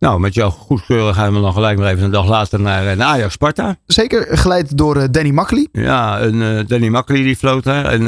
Nou, 0.06 0.19
met 0.19 0.34
jouw 0.34 0.50
goedkeuren 0.50 1.13
gaan 1.13 1.34
we 1.34 1.42
dan 1.42 1.54
gelijk 1.54 1.78
maar 1.78 1.92
even 1.92 2.04
een 2.04 2.12
dag 2.12 2.28
later 2.28 2.60
naar, 2.60 2.88
eh, 2.88 2.98
naar 2.98 3.07
Ajax 3.07 3.34
Sparta. 3.34 3.78
Zeker 3.86 4.38
geleid 4.38 4.78
door 4.78 4.98
eh, 4.98 5.07
Danny 5.12 5.30
Makkely. 5.30 5.68
Ja, 5.72 6.22
een, 6.22 6.42
eh, 6.42 6.68
Danny 6.68 6.88
Makkely 6.88 7.24
die 7.24 7.36
floot 7.36 7.63
daar. 7.63 7.94
Een, 7.94 8.06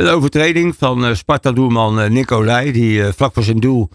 een 0.00 0.08
overtreding 0.08 0.74
van 0.78 1.16
Sparta-doelman 1.16 2.12
Nicolai. 2.12 2.72
Die 2.72 3.02
vlak 3.02 3.34
voor 3.34 3.42
zijn 3.42 3.60
doel 3.60 3.88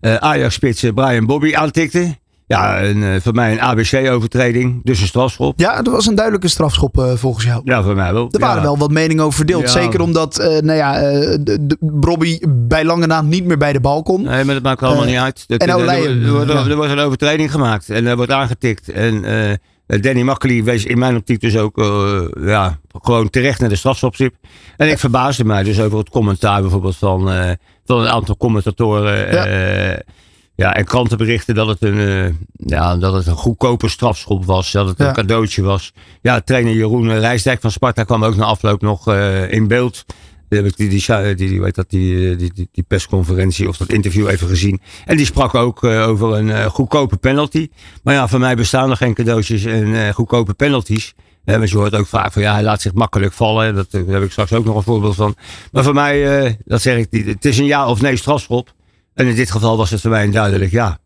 Ajax-spits 0.00 0.80
Brian 0.94 1.26
Bobby 1.26 1.54
aantikte. 1.54 2.16
Ja, 2.48 2.82
een, 2.82 3.02
eh, 3.02 3.20
voor 3.20 3.34
mij 3.34 3.52
een 3.52 3.60
ABC-overtreding. 3.60 4.80
Dus 4.84 5.00
een 5.00 5.06
strafschop. 5.06 5.60
Ja, 5.60 5.82
dat 5.82 5.92
was 5.94 6.06
een 6.06 6.14
duidelijke 6.14 6.48
strafschop 6.48 6.98
eh, 6.98 7.12
volgens 7.14 7.44
jou. 7.44 7.60
Ja, 7.64 7.82
voor 7.82 7.94
mij 7.94 8.12
wel. 8.12 8.28
Er 8.30 8.38
waren 8.40 8.56
ja. 8.56 8.62
wel 8.62 8.78
wat 8.78 8.90
meningen 8.90 9.24
over 9.24 9.36
verdeeld. 9.36 9.62
Ja. 9.62 9.68
Zeker 9.68 10.00
omdat 10.00 10.38
eh, 10.38 10.58
nou 10.62 10.76
ja, 10.78 11.02
Bobby 11.80 12.38
bij 12.48 12.84
lange 12.84 13.06
na 13.06 13.22
niet 13.22 13.44
meer 13.44 13.56
bij 13.58 13.72
de 13.72 13.80
bal 13.80 14.02
kon. 14.02 14.22
Nee, 14.22 14.44
maar 14.44 14.54
dat 14.54 14.62
maakt 14.62 14.82
allemaal 14.82 15.04
niet 15.04 15.16
uit. 15.16 15.44
Dat- 15.46 15.60
en 15.60 15.68
er- 15.68 15.88
er, 15.88 16.24
er, 16.24 16.30
wordt- 16.76 16.90
er 16.90 16.98
een 16.98 17.04
overtreding 17.04 17.50
gemaakt 17.50 17.90
en 17.90 18.06
er 18.06 18.16
wordt 18.16 18.32
aangetikt. 18.32 18.88
En 18.88 19.22
Danny 19.86 20.22
Makkely 20.22 20.64
wees 20.64 20.84
in 20.84 20.98
mijn 20.98 21.16
optiek 21.16 21.40
dus 21.40 21.56
ook 21.56 21.76
ja, 22.40 22.78
gewoon 23.02 23.30
terecht 23.30 23.60
naar 23.60 23.68
de 23.68 23.76
strafschopstip. 23.76 24.34
En 24.76 24.88
ik 24.88 24.98
verbaasde 24.98 25.44
mij 25.44 25.62
dus 25.62 25.80
over 25.80 25.98
het 25.98 26.10
commentaar 26.10 26.60
bijvoorbeeld 26.60 26.96
van, 26.96 27.30
van 27.84 28.00
een 28.00 28.08
aantal 28.08 28.36
commentatoren. 28.36 29.32
Ja. 29.32 30.02
Eh, 30.58 30.64
ja, 30.66 30.74
en 30.76 30.84
krantenberichten 30.84 31.54
dat 31.54 31.68
het 31.68 31.82
een, 31.82 31.98
eh, 31.98 32.32
ja, 32.56 32.96
dat 32.96 33.12
het 33.14 33.26
een 33.26 33.34
goedkope 33.36 33.88
strafschop 33.88 34.44
was. 34.44 34.72
Dat 34.72 34.88
het 34.88 34.98
Ja. 34.98 35.08
een 35.08 35.14
cadeautje 35.14 35.62
was. 35.62 35.92
Ja, 36.22 36.40
trainer 36.40 36.74
Jeroen 36.74 37.18
Rijsdijk 37.18 37.60
van 37.60 37.70
Sparta 37.70 38.04
kwam 38.04 38.24
ook 38.24 38.36
na 38.36 38.44
afloop 38.44 38.80
nog 38.80 39.08
eh, 39.08 39.52
in 39.52 39.68
beeld. 39.68 40.04
Die, 40.48 40.58
heb 40.58 40.68
ik 40.68 40.76
die, 40.76 40.88
die, 40.88 41.34
die, 41.34 41.60
weet 41.60 41.74
dat, 41.74 41.90
die, 41.90 42.36
die, 42.36 42.52
die, 42.54 42.68
die 42.72 42.84
persconferentie 42.88 43.68
of 43.68 43.76
dat 43.76 43.88
interview 43.92 44.28
even 44.28 44.48
gezien. 44.48 44.80
En 45.04 45.16
die 45.16 45.26
sprak 45.26 45.54
ook 45.54 45.84
eh, 45.84 46.08
over 46.08 46.34
een 46.36 46.50
eh, 46.50 46.64
goedkope 46.66 47.16
penalty. 47.16 47.68
Maar 48.02 48.14
ja, 48.14 48.28
voor 48.28 48.38
mij 48.40 48.56
bestaan 48.56 48.90
er 48.90 48.96
geen 48.96 49.14
cadeautjes 49.14 49.64
en 49.64 49.94
eh, 50.06 50.14
goedkope 50.14 50.54
penalties. 50.54 51.14
Eh, 51.44 51.56
want 51.56 51.70
je 51.70 51.76
hoort 51.76 51.94
ook 51.94 52.06
vaak 52.06 52.32
van 52.32 52.42
ja, 52.42 52.52
hij 52.52 52.62
laat 52.62 52.80
zich 52.82 52.92
makkelijk 52.94 53.32
vallen. 53.32 53.74
Dat, 53.74 53.86
eh, 53.90 54.00
daar 54.04 54.14
heb 54.14 54.22
ik 54.22 54.30
straks 54.30 54.52
ook 54.52 54.64
nog 54.64 54.76
een 54.76 54.82
voorbeeld 54.82 55.14
van. 55.14 55.34
Maar 55.72 55.84
voor 55.84 55.94
mij, 55.94 56.44
eh, 56.46 56.52
dat 56.64 56.82
zeg 56.82 56.96
ik, 56.96 57.26
het 57.26 57.44
is 57.44 57.58
een 57.58 57.64
ja 57.64 57.88
of 57.88 58.00
nee 58.00 58.16
strafschop. 58.16 58.72
En 59.18 59.26
in 59.26 59.34
dit 59.34 59.50
geval 59.50 59.76
was 59.76 59.90
het 59.90 60.00
voor 60.00 60.10
mij 60.10 60.24
een 60.24 60.30
duidelijk 60.30 60.70
ja. 60.70 60.98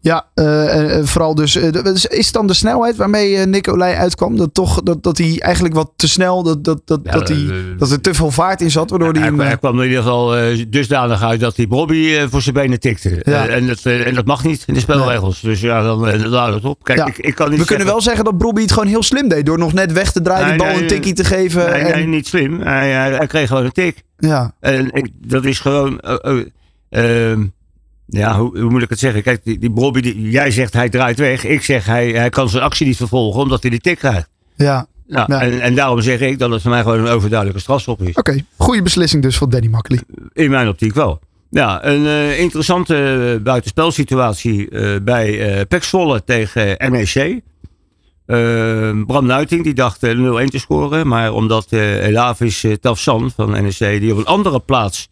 Ja, 0.00 0.26
eh, 0.34 1.04
vooral 1.04 1.34
dus. 1.34 1.56
is- 1.56 2.02
het 2.08 2.32
dan 2.32 2.46
de 2.46 2.54
snelheid 2.54 2.96
waarmee 2.96 3.36
Nicolai 3.46 3.94
uitkwam? 3.94 4.36
Dat, 4.36 4.54
toch, 4.54 4.82
dat, 4.82 5.02
dat 5.02 5.18
hij 5.18 5.40
eigenlijk 5.40 5.74
wat 5.74 5.92
te 5.96 6.08
snel. 6.08 6.42
Dat, 6.42 6.64
dat, 6.64 6.80
dat, 6.84 7.00
Ja, 7.04 7.10
dat, 7.12 7.28
hij, 7.28 7.46
dat 7.78 7.90
er 7.90 8.00
te 8.00 8.14
veel 8.14 8.30
vaart 8.30 8.60
in 8.60 8.70
zat. 8.70 8.90
Waardoor 8.90 9.12
hij 9.12 9.20
hij, 9.20 9.30
hem. 9.30 9.40
hij 9.40 9.58
kwam 9.58 9.78
in 9.80 9.84
ieder 9.88 10.02
geval 10.02 10.34
dusdanig 10.68 11.22
uit 11.22 11.40
dat 11.40 11.56
hij 11.56 11.66
Bobby 11.66 12.26
voor 12.30 12.42
zijn 12.42 12.54
benen 12.54 12.80
tikte. 12.80 13.20
Ja. 13.24 13.46
En, 13.46 13.66
dat, 13.66 13.80
en 13.82 14.14
dat 14.14 14.24
mag 14.24 14.44
niet 14.44 14.62
in 14.66 14.74
de 14.74 14.80
spelregels. 14.80 15.40
Dus 15.40 15.60
ja, 15.60 15.82
dan 15.82 16.08
uh, 16.08 16.24
laat 16.24 16.54
het 16.54 16.64
op. 16.64 16.84
Kijk, 16.84 16.98
Ja. 16.98 17.06
ik, 17.06 17.18
ik 17.18 17.34
kan 17.34 17.50
niet 17.50 17.58
we 17.58 17.64
kunnen 17.64 17.86
wel 17.86 18.00
zeggen 18.00 18.24
dat 18.24 18.38
Bobby 18.38 18.60
het 18.62 18.72
gewoon 18.72 18.88
heel 18.88 19.02
slim 19.02 19.28
deed. 19.28 19.46
Door 19.46 19.58
nog 19.58 19.72
net 19.72 19.92
weg 19.92 20.12
te 20.12 20.22
draaien, 20.22 20.46
Nee, 20.46 20.56
die 20.56 20.62
bal 20.66 20.72
nee, 20.72 20.82
een 20.82 20.88
tikkie 20.88 21.14
te 21.14 21.24
geven. 21.24 21.70
Nee, 21.70 21.80
en, 21.82 22.10
niet 22.10 22.26
slim. 22.26 22.60
Hij, 22.60 22.90
hij, 22.90 23.12
hij 23.12 23.26
kreeg 23.26 23.48
gewoon 23.48 23.64
een 23.64 23.72
tik. 23.72 24.02
Ja, 24.18 24.52
En 24.60 24.90
ik, 24.92 25.10
dat 25.26 25.44
is 25.44 25.60
gewoon. 25.60 26.00
Ja, 28.08 28.38
hoe, 28.38 28.60
hoe 28.60 28.70
moet 28.70 28.82
ik 28.82 28.88
het 28.88 28.98
zeggen? 28.98 29.22
Kijk, 29.22 29.44
die, 29.44 29.58
die 29.58 29.70
Bobby, 29.70 30.00
die, 30.00 30.30
jij 30.30 30.50
zegt 30.50 30.72
hij 30.72 30.88
draait 30.88 31.18
weg. 31.18 31.44
Ik 31.44 31.62
zeg 31.62 31.86
hij, 31.86 32.10
hij 32.10 32.28
kan 32.30 32.48
zijn 32.48 32.62
actie 32.62 32.86
niet 32.86 32.96
vervolgen 32.96 33.40
omdat 33.42 33.62
hij 33.62 33.70
die 33.70 33.80
tik 33.80 33.98
krijgt. 33.98 34.28
ja. 34.56 34.86
Nou, 35.06 35.32
Ja. 35.32 35.40
en, 35.40 35.60
en 35.60 35.74
daarom 35.74 36.00
zeg 36.00 36.20
ik 36.20 36.38
dat 36.38 36.50
het 36.50 36.62
voor 36.62 36.70
mij 36.70 36.82
gewoon 36.82 36.98
een 36.98 37.06
overduidelijke 37.12 37.60
strafschop 37.62 38.02
is. 38.02 38.14
Oké, 38.14 38.44
goede 38.56 38.82
beslissing 38.82 39.22
dus 39.22 39.36
van 39.38 39.50
Danny 39.50 39.68
Makkely. 39.68 40.00
In 40.32 40.50
mijn 40.50 40.68
optiek 40.68 40.94
wel. 40.94 41.20
Ja, 41.50 41.84
een 41.84 42.06
eh, 42.06 42.40
interessante 42.40 43.40
buitenspelsituatie 43.44 44.68
eh, 44.70 45.00
bij 45.02 45.66
Zwolle 45.80 46.24
tegen 46.24 46.76
NEC. 46.90 47.40
Bram 49.06 49.26
Nuiting 49.26 49.64
die 49.64 49.74
dacht 49.74 50.02
eh, 50.02 50.42
0-1 50.44 50.44
te 50.44 50.58
scoren. 50.58 51.06
Maar 51.08 51.32
omdat 51.32 51.66
Elavis 51.72 52.64
Tafsan 52.80 53.30
van 53.36 53.50
NEC, 53.50 54.00
die 54.00 54.12
op 54.12 54.18
een 54.18 54.26
andere 54.26 54.60
plaats 54.60 55.08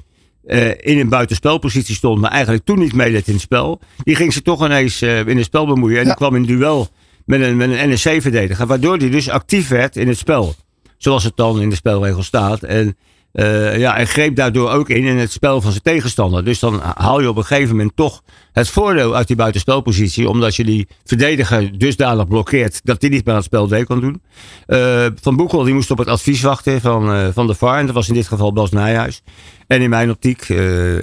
eh, 0.47 0.69
in 0.81 0.99
een 0.99 1.09
buitenspelpositie 1.09 1.95
stond, 1.95 2.21
maar 2.21 2.31
eigenlijk 2.31 2.65
toen 2.65 2.79
niet 2.79 2.95
meedeed 2.95 3.27
in 3.27 3.33
het 3.33 3.43
spel, 3.43 3.81
die 4.03 4.15
ging 4.17 4.33
ze 4.33 4.43
toch 4.43 4.65
ineens 4.65 5.03
eh, 5.03 5.27
in 5.27 5.37
het 5.37 5.45
spel 5.47 5.67
bemoeien. 5.67 5.97
En 5.97 6.03
Ja. 6.03 6.09
die 6.09 6.17
kwam 6.17 6.35
in 6.35 6.43
duel 6.43 6.89
met 7.25 7.41
een, 7.41 7.57
met 7.57 7.71
een 7.71 7.89
NEC-verdediger, 7.89 8.67
waardoor 8.67 8.97
hij 8.97 9.11
dus 9.11 9.29
actief 9.29 9.69
werd 9.69 9.97
in 9.97 10.09
het 10.09 10.19
spel. 10.19 10.55
Zoals 10.97 11.25
het 11.25 11.37
dan 11.37 11.61
in 11.61 11.69
de 11.69 11.75
spelregel 11.77 12.23
staat. 12.23 12.63
En 12.63 12.97
eh, 13.37 13.79
ja, 13.79 13.97
en 13.97 14.07
greep 14.07 14.37
daardoor 14.37 14.71
ook 14.71 14.89
in 14.89 15.05
in 15.05 15.17
het 15.17 15.33
spel 15.33 15.61
van 15.61 15.71
zijn 15.71 15.83
tegenstander. 15.83 16.45
Dus 16.45 16.59
dan 16.59 16.81
haal 16.95 17.21
je 17.21 17.29
op 17.29 17.37
een 17.37 17.45
gegeven 17.45 17.77
moment 17.77 17.97
toch 17.97 18.23
het 18.53 18.69
voordeel 18.69 19.17
uit 19.17 19.27
die 19.27 19.37
buitenspelpositie. 19.37 20.29
Omdat 20.29 20.57
je 20.57 20.65
die 20.65 20.87
verdediger 21.05 21.79
dusdanig 21.79 22.29
blokkeert 22.29 22.81
dat 22.85 23.01
hij 23.01 23.11
niet 23.11 23.25
meer 23.25 23.35
aan 23.35 23.41
het 23.41 23.49
spel 23.49 23.67
deel 23.69 23.85
kan 23.85 24.01
doen. 24.01 24.23
Eh, 24.67 25.07
van 25.21 25.37
Boekel 25.37 25.63
die 25.63 25.75
moest 25.75 25.91
op 25.91 25.99
het 25.99 26.09
advies 26.09 26.43
wachten 26.43 26.81
van, 26.81 27.13
eh, 27.13 27.29
van 27.33 27.47
de 27.47 27.55
VAR. 27.55 27.79
En 27.79 27.87
dat 27.87 27.95
was 27.95 28.09
in 28.09 28.15
dit 28.15 28.27
geval 28.29 28.53
Bas 28.53 28.71
Nijhuis. 28.71 29.23
En 29.67 29.83
in 29.83 29.91
mijn 29.91 30.11
optiek 30.11 30.47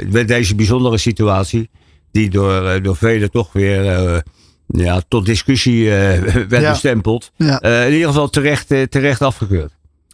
werd 0.10 0.28
deze 0.28 0.56
bijzondere 0.56 0.98
situatie. 0.98 1.70
Die 2.12 2.30
door, 2.30 2.82
door 2.82 2.96
velen 2.96 3.32
toch 3.32 3.54
weer... 3.54 3.84
ja, 4.68 5.02
tot 5.08 5.26
discussie 5.26 5.90
werd 6.50 6.62
Ja. 6.62 6.72
bestempeld. 6.72 7.32
Ja. 7.36 7.62
In 7.62 7.94
ieder 7.94 8.08
geval 8.08 8.30
terecht, 8.30 8.68
terecht 8.68 9.22
afgekeurd. 9.22 9.72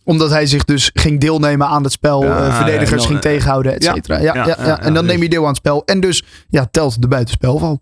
Omdat 0.09 0.29
hij 0.29 0.45
zich 0.45 0.65
dus 0.65 0.91
ging 0.93 1.19
deelnemen 1.19 1.67
aan 1.67 1.83
het 1.83 1.91
spel. 1.91 2.23
Ja, 2.23 2.47
eh, 2.47 2.55
verdedigers 2.55 3.05
ging 3.05 3.21
tegenhouden, 3.21 3.75
et 3.75 3.83
cetera. 3.83 4.17
Ja, 4.19 4.33
ja, 4.33 4.79
En 4.79 4.93
dan 4.93 5.03
dus- 5.03 5.13
neem 5.13 5.23
je 5.23 5.29
deel 5.29 5.41
aan 5.41 5.47
het 5.47 5.57
spel. 5.57 5.83
En 5.85 5.99
dus 5.99 6.23
ja, 6.49 6.67
telt 6.71 7.01
de 7.01 7.07
buitenspelval. 7.07 7.81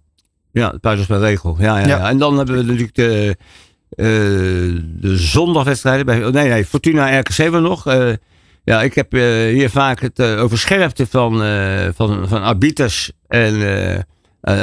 Ja, 0.51 0.71
het 0.71 0.81
buitenspelregel. 0.81 1.55
Ja, 1.59 1.77
ja, 1.79 1.87
Ja. 1.87 1.97
ja. 1.97 2.09
En 2.09 2.17
dan 2.17 2.37
hebben 2.37 2.55
we 2.55 2.63
natuurlijk 2.63 2.95
de, 2.95 3.37
eh, 3.89 4.05
de 5.01 5.17
zondagwedstrijden. 5.17 6.05
Bij, 6.05 6.25
oh, 6.25 6.33
nee, 6.33 6.49
nee, 6.49 6.65
Fortuna 6.65 7.19
RKC 7.19 7.33
hebben 7.35 7.61
we 7.61 7.67
nog. 7.67 7.87
Eh, 7.87 8.09
ja, 8.63 8.81
ik 8.81 8.95
heb 8.95 9.11
hier 9.11 9.69
vaak 9.69 9.99
het 10.01 10.19
eh, 10.19 10.43
over 10.43 10.57
scherpte 10.57 11.07
van, 11.07 11.43
eh, 11.43 11.87
van, 11.95 12.27
van 12.27 12.41
arbiters. 12.41 13.11
En 13.27 13.57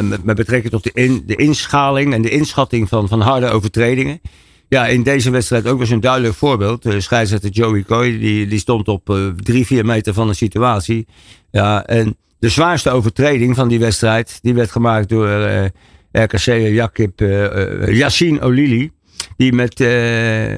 met, 0.08 0.24
met 0.24 0.36
betrekking 0.36 0.72
tot 0.72 0.82
de, 0.82 0.90
in, 0.92 1.22
de 1.26 1.36
inschaling 1.36 2.14
en 2.14 2.22
de 2.22 2.30
inschatting 2.30 2.88
van, 2.88 3.08
van 3.08 3.20
harde 3.20 3.46
overtredingen. 3.46 4.20
Ja, 4.68 4.86
in 4.86 5.02
deze 5.02 5.30
wedstrijd 5.30 5.66
ook 5.66 5.78
weer 5.78 5.86
zo'n 5.86 6.00
duidelijk 6.00 6.34
voorbeeld. 6.34 6.82
De 6.82 7.00
scheidsrechter 7.00 7.50
Joey 7.50 7.82
Coy, 7.82 8.18
die, 8.18 8.46
die 8.46 8.58
stond 8.58 8.88
op 8.88 9.10
eh, 9.10 9.26
drie, 9.26 9.66
vier 9.66 9.84
meter 9.86 10.14
van 10.14 10.26
de 10.28 10.34
situatie. 10.34 11.06
Ja, 11.50 11.86
en 11.86 12.16
de 12.38 12.48
zwaarste 12.48 12.90
overtreding 12.90 13.54
van 13.56 13.68
die 13.68 13.78
wedstrijd, 13.78 14.38
die 14.42 14.54
werd 14.54 14.70
gemaakt 14.70 15.08
door 15.08 15.28
eh 15.28 15.64
RKC 16.12 16.44
Jakib 16.72 17.20
eh 17.20 17.82
eh, 17.88 17.96
Yassine 17.96 18.40
Olili. 18.40 18.90
Die 19.36 19.52
met, 19.52 19.80
eh, 19.80 20.50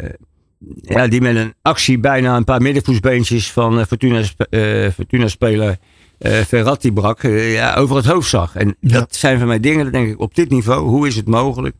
ja, 0.82 1.06
die 1.08 1.20
met 1.20 1.36
een 1.36 1.54
actie 1.62 1.98
bijna 1.98 2.36
een 2.36 2.44
paar 2.44 2.62
middenvoetsbeentjes 2.62 3.52
van 3.52 3.78
eh, 3.78 3.84
Fortuna, 3.86 4.22
sp- 4.22 4.40
eh, 4.50 4.88
Fortuna-speler 4.94 5.76
eh, 6.18 6.32
Ferrati 6.32 6.92
brak. 6.92 7.22
eh, 7.22 7.52
ja, 7.54 7.74
over 7.74 7.96
het 7.96 8.04
hoofd 8.04 8.28
zag. 8.28 8.54
En 8.56 8.76
Ja. 8.80 8.98
dat 8.98 9.14
zijn 9.16 9.38
van 9.38 9.46
mij 9.48 9.60
dingen, 9.60 9.82
dan 9.82 9.92
denk 9.92 10.08
ik 10.08 10.20
op 10.20 10.34
dit 10.34 10.50
niveau, 10.50 10.88
hoe 10.88 11.06
is 11.06 11.16
het 11.16 11.26
mogelijk? 11.28 11.74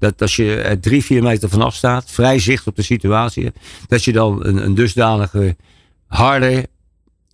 Dat 0.00 0.22
als 0.22 0.36
je 0.36 0.54
er 0.56 0.80
drie, 0.80 1.04
vier 1.04 1.22
meter 1.22 1.48
vanaf 1.48 1.74
staat, 1.74 2.10
vrij 2.10 2.38
zicht 2.38 2.66
op 2.66 2.76
de 2.76 2.82
situatie, 2.82 3.44
hebt, 3.44 3.58
dat 3.88 4.04
je 4.04 4.12
dan 4.12 4.46
een, 4.46 4.64
een 4.64 4.74
dusdanige 4.74 5.56
harde 6.06 6.66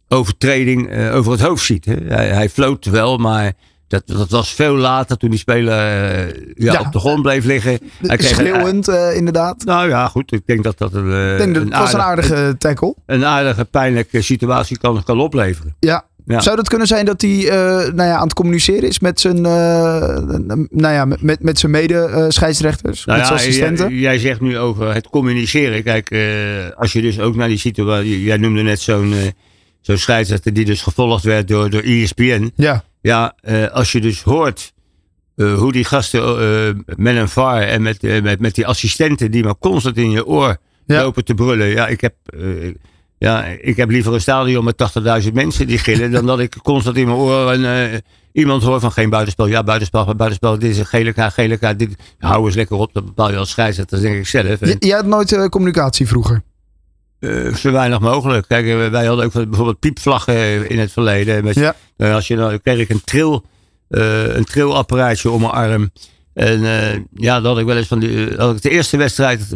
overtreding 0.09 0.89
eh, 0.89 1.15
over 1.15 1.33
het 1.33 1.41
hoofd 1.41 1.65
ziet. 1.65 1.85
Hè. 1.85 1.95
Hij, 2.09 2.29
hij 2.29 2.49
floot 2.49 2.85
wel, 2.85 3.17
maar 3.17 3.53
dat, 3.89 4.03
dat 4.07 4.31
was 4.31 4.53
veel 4.53 4.75
later 4.75 5.17
toen 5.17 5.31
die 5.31 5.39
speler 5.39 5.73
eh, 5.79 6.29
ja, 6.55 6.73
Ja. 6.73 6.81
op 6.81 6.93
de 6.93 6.99
grond 6.99 7.23
bleef 7.23 7.45
liggen. 7.45 7.79
Hij 8.07 8.17
kreeg 8.17 8.31
een- 8.31 8.37
Schreeuwend, 8.37 8.89
eh, 8.89 9.17
inderdaad. 9.17 9.65
nou 9.65 9.89
ja, 9.89 10.09
goed. 10.09 10.33
Ik 10.33 10.47
denk 10.47 10.63
dat 10.63 10.79
dat 10.79 10.93
een, 10.95 11.13
eh, 11.13 11.33
Ik 11.33 11.39
denk 11.39 11.55
dat 11.55 11.63
een, 11.63 11.71
was 11.71 11.93
een 11.93 12.01
aardig- 12.01 12.33
aardige 12.33 12.57
tackle. 12.59 12.95
een 13.07 13.25
aardige, 13.25 13.65
pijnlijke 13.65 14.23
situatie 14.23 14.79
kan, 14.79 15.03
kan 15.03 15.21
opleveren. 15.21 15.77
Ja. 15.81 16.05
Ja. 16.27 16.41
Zou 16.41 16.57
dat 16.57 16.69
kunnen 16.69 16.87
zijn 16.87 17.05
dat 17.05 17.21
hij 17.21 17.49
eh, 17.49 17.57
nou 17.93 18.09
ja, 18.09 18.17
aan 18.17 18.23
het 18.23 18.35
communiceren 18.35 18.89
is 18.89 18.99
met 18.99 19.21
zijn, 19.21 19.37
eh, 19.37 20.17
nou 20.71 20.95
ja, 20.95 21.05
met, 21.05 21.43
met, 21.43 21.59
zijn 21.59 21.73
mede-scheidsrechters? 21.73 23.05
Nou 23.05 23.19
met 23.19 23.27
zijn 23.27 23.39
ja, 23.41 23.45
assistenten? 23.47 23.89
jij, 23.91 23.99
jij 24.01 24.19
zegt 24.19 24.41
nu 24.41 24.59
over 24.59 24.95
het 24.95 25.09
communiceren. 25.09 25.83
Kijk, 25.83 26.11
eh, 26.11 26.21
als 26.77 26.93
je 26.93 27.01
dus 27.03 27.21
ook 27.21 27.37
naar 27.37 27.49
die 27.49 27.59
situatie... 27.59 28.23
Jij 28.23 28.37
noemde 28.37 28.63
net 28.63 28.81
zo'n 28.81 29.13
eh, 29.13 29.19
zo'n 29.81 29.97
scheidsrechter 29.99 30.53
die 30.53 30.65
dus 30.65 30.83
gevolgd 30.83 31.25
werd 31.25 31.49
door, 31.49 31.71
door 31.71 31.83
ESPN. 31.83 32.53
ja. 32.57 32.85
Ja, 33.01 33.35
eh, 33.41 33.67
als 33.67 33.93
je 33.93 34.01
dus 34.01 34.23
hoort 34.23 34.73
eh, 35.37 35.55
hoe 35.59 35.73
die 35.73 35.85
gasten 35.85 36.21
eh, 36.23 36.95
met 36.97 37.17
een 37.17 37.29
VAR 37.29 37.63
en 37.63 37.83
met, 37.83 38.03
eh, 38.05 38.23
met, 38.23 38.41
met 38.41 38.55
die 38.55 38.67
assistenten 38.67 39.31
die 39.31 39.45
maar 39.45 39.59
constant 39.59 39.97
in 39.97 40.11
je 40.11 40.27
oor 40.27 40.57
Ja. 40.87 41.03
lopen 41.03 41.25
te 41.25 41.35
brullen. 41.35 41.67
Ja, 41.67 41.87
ik 41.87 42.01
heb, 42.01 42.15
eh, 42.25 42.41
ja, 43.19 43.45
ik 43.45 43.77
heb 43.77 43.91
liever 43.91 44.15
een 44.15 44.21
stadion 44.21 44.65
met 44.65 44.91
80.000 45.27 45.33
mensen 45.33 45.67
die 45.67 45.79
gillen 45.79 46.11
dan 46.11 46.27
dat 46.27 46.39
ik 46.41 46.57
constant 46.63 46.97
in 46.97 47.07
mijn 47.07 47.19
oor 47.19 47.53
een, 47.53 47.65
eh, 47.65 47.99
iemand 48.33 48.63
hoor 48.63 48.81
van 48.81 48.93
geen 48.93 49.11
buitenspel. 49.11 49.47
Ja, 49.47 49.63
buitenspel, 49.63 50.05
maar 50.05 50.17
buitenspel. 50.17 50.59
Dit 50.59 50.71
is 50.71 50.79
een 50.79 50.87
gele 50.87 51.13
kaart, 51.13 51.33
gele 51.35 51.57
kaart. 51.57 51.79
Dit, 51.79 51.95
hou 52.19 52.47
eens 52.47 52.55
lekker 52.55 52.77
op, 52.77 52.93
dat 52.93 53.05
bepaal 53.05 53.31
je 53.31 53.37
als 53.37 53.51
scheidsrechter, 53.51 53.97
dat 53.97 54.07
denk 54.07 54.19
ik 54.19 54.27
zelf. 54.27 54.61
En, 54.61 54.69
J- 54.69 54.77
jij 54.87 54.97
had 54.97 55.07
nooit 55.07 55.33
eh, 55.33 55.45
communicatie 55.47 56.07
vroeger? 56.09 56.43
eh, 57.19 57.55
zo 57.55 57.73
weinig 57.73 58.01
mogelijk. 58.01 58.49
Kijk, 58.49 58.91
wij 58.91 59.07
hadden 59.07 59.25
ook 59.25 59.33
bijvoorbeeld 59.33 59.79
piepvlaggen 59.79 60.69
in 60.71 60.79
het 60.79 60.93
verleden. 60.93 61.45
Met, 61.45 61.55
Ja. 61.55 61.75
als 62.13 62.27
je 62.29 62.37
dan 62.37 62.61
kreeg 62.61 62.79
ik 62.79 62.89
een 62.89 63.05
tril, 63.05 63.45
een 63.89 64.45
trillapparaatje 64.45 65.31
om 65.31 65.41
mijn 65.41 65.53
arm. 65.53 65.91
En 66.35 66.65
eh, 66.65 67.01
ja, 67.15 67.35
dat 67.41 67.45
had 67.53 67.59
ik 67.59 67.67
wel 67.67 67.77
eens 67.77 67.87
van 67.87 67.99
die, 67.99 68.35
had 68.37 68.57
ik 68.57 68.63
de 68.63 68.71
eerste 68.71 68.97
wedstrijd, 68.97 69.51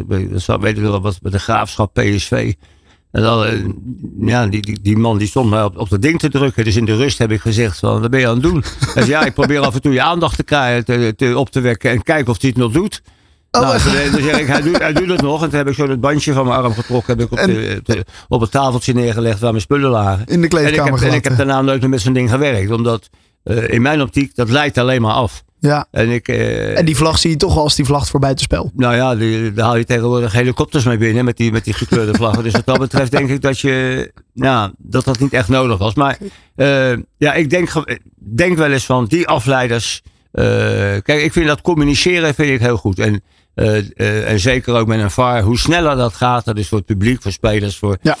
dat 0.45 0.59
weet 0.61 0.77
ik 0.77 0.81
wel, 0.83 1.01
was 1.01 1.17
met 1.21 1.31
de 1.31 1.39
graafschap 1.39 1.93
PSV. 1.93 2.53
En 3.11 3.21
dan, 3.21 3.45
eh, 3.45 3.59
ja, 4.19 4.47
die, 4.47 4.61
die, 4.61 4.79
die 4.81 4.97
man 4.97 5.17
die 5.17 5.27
stond 5.27 5.49
mij 5.49 5.63
op, 5.63 5.77
op 5.77 5.89
dat 5.89 6.01
ding 6.01 6.19
te 6.19 6.29
drukken. 6.29 6.63
Dus 6.63 6.75
in 6.75 6.85
de 6.85 6.95
rust 6.95 7.17
heb 7.17 7.31
ik 7.31 7.41
gezegd 7.41 7.79
van, 7.79 8.01
wat 8.01 8.09
ben 8.09 8.19
je 8.19 8.27
aan 8.27 8.33
het 8.33 8.43
doen? 8.43 8.63
Hij 8.93 9.03
zei, 9.03 9.09
ja, 9.09 9.25
ik 9.25 9.33
probeer 9.33 9.59
af 9.59 9.73
en 9.73 9.81
toe 9.81 9.93
je 9.93 10.01
aandacht 10.01 10.35
te 10.35 10.43
krijgen, 10.43 10.85
te, 10.85 11.13
te- 11.17 11.37
op 11.37 11.49
te 11.49 11.59
wekken 11.59 11.91
en 11.91 12.03
kijken 12.03 12.31
of 12.31 12.41
hij 12.41 12.49
het 12.49 12.57
nog 12.59 12.71
doet. 12.71 13.01
Oh, 13.51 13.61
nou, 13.61 13.79
zeg 13.79 14.39
ik, 14.39 14.47
hij 14.47 14.61
doet, 14.61 14.77
hij 14.77 14.93
doet 14.93 15.07
het 15.09 15.21
nog. 15.21 15.43
En 15.43 15.49
toen 15.49 15.57
heb 15.57 15.67
ik 15.67 15.73
zo 15.73 15.87
het 15.89 16.01
bandje 16.01 16.33
van 16.33 16.45
mijn 16.47 16.59
arm 16.61 16.73
getrokken. 16.73 17.17
Heb 17.17 17.25
ik 17.25 17.31
op, 17.31 17.37
En- 17.37 17.47
de, 17.47 17.79
de- 17.83 18.05
op 18.27 18.41
het 18.41 18.51
tafeltje 18.51 18.93
neergelegd 18.93 19.39
waar 19.39 19.49
mijn 19.51 19.61
spullen 19.61 19.89
lagen. 19.89 20.19
in 20.19 20.25
de 20.25 20.33
En 20.33 20.43
ik, 20.43 20.49
kleedkamer 20.49 20.99
heb, 21.01 21.09
en 21.09 21.15
ik 21.15 21.23
heb 21.23 21.37
daarna 21.37 21.61
nooit 21.61 21.81
meer 21.81 21.89
met 21.89 22.01
zo'n 22.01 22.13
ding 22.13 22.29
gewerkt. 22.29 22.71
Omdat 22.71 23.09
eh, 23.43 23.69
in 23.69 23.81
mijn 23.81 24.01
optiek, 24.01 24.35
dat 24.35 24.49
leidt 24.49 24.77
alleen 24.77 25.01
maar 25.01 25.13
af. 25.13 25.43
Ja. 25.63 25.87
En 25.91 26.09
ik... 26.09 26.27
eh, 26.27 26.77
En 26.77 26.85
die 26.85 26.95
vlag 26.95 27.17
zie 27.19 27.29
je 27.29 27.35
toch 27.37 27.57
als 27.57 27.75
die 27.75 27.85
vlagt 27.85 28.09
voor 28.09 28.19
buitenspel. 28.19 28.71
nou 28.75 28.95
ja, 28.95 29.15
die, 29.15 29.53
daar 29.53 29.65
haal 29.65 29.75
je 29.75 29.85
tegenwoordig 29.85 30.31
helikopters 30.33 30.83
mee 30.85 30.97
binnen 30.97 31.25
met 31.25 31.37
die, 31.37 31.51
met 31.51 31.63
die 31.63 31.73
gekleurde 31.73 32.13
vlaggen. 32.13 32.43
Dus 32.43 32.51
wat 32.53 32.65
dat 32.65 32.79
betreft 32.79 33.11
denk 33.11 33.29
ik 33.29 33.41
dat 33.41 33.59
je, 33.59 34.11
ja, 34.33 34.71
dat 34.77 35.05
dat 35.05 35.19
niet 35.19 35.33
echt 35.33 35.47
nodig 35.49 35.77
was. 35.77 35.93
Maar 35.95 36.17
eh, 36.55 36.91
ja, 37.17 37.33
ik 37.33 37.49
denk, 37.49 37.71
denk 38.15 38.57
wel 38.57 38.71
eens 38.71 38.85
van 38.85 39.05
die 39.05 39.27
afleiders. 39.27 40.01
eh, 40.31 40.43
kijk, 41.01 41.21
ik 41.23 41.31
vind 41.31 41.47
dat 41.47 41.61
communiceren 41.61 42.33
vind 42.35 42.49
ik 42.51 42.59
heel 42.59 42.77
goed. 42.77 42.99
En, 42.99 43.21
en 44.25 44.39
zeker 44.39 44.73
ook 44.75 44.87
met 44.87 44.99
een 44.99 45.11
VAR, 45.11 45.41
hoe 45.41 45.57
sneller 45.59 45.95
dat 45.95 46.13
gaat, 46.13 46.45
dat 46.45 46.57
is 46.57 46.67
voor 46.67 46.77
het 46.77 46.87
publiek, 46.87 47.21
voor 47.21 47.31
spelers, 47.31 47.77
voor, 47.77 47.97
Ja. 48.01 48.17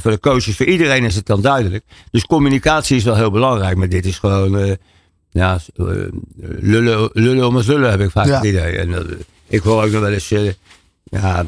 voor 0.00 0.10
de 0.10 0.20
coaches, 0.20 0.56
voor 0.56 0.66
iedereen 0.66 1.04
is 1.04 1.14
het 1.14 1.26
dan 1.26 1.40
duidelijk. 1.40 1.84
Dus 2.10 2.24
communicatie 2.26 2.96
is 2.96 3.04
wel 3.04 3.16
heel 3.16 3.30
belangrijk, 3.30 3.76
maar 3.76 3.88
dit 3.88 4.06
is 4.06 4.18
gewoon, 4.18 4.76
ja, 5.34 5.58
eh, 5.76 5.84
lullen, 6.60 7.10
lullen 7.12 7.46
om 7.46 7.54
het 7.56 7.66
lullen 7.66 7.90
heb 7.90 8.00
ik 8.00 8.10
vaak 8.10 8.26
Ja. 8.26 8.34
het 8.36 8.44
idee. 8.44 8.76
En, 8.78 9.06
ik 9.48 9.60
hoor 9.60 9.82
ook 9.84 9.90
nog 9.90 10.00
wel 10.00 10.12
eens. 10.12 10.30
eh, 10.30 10.50
ja, 11.04 11.44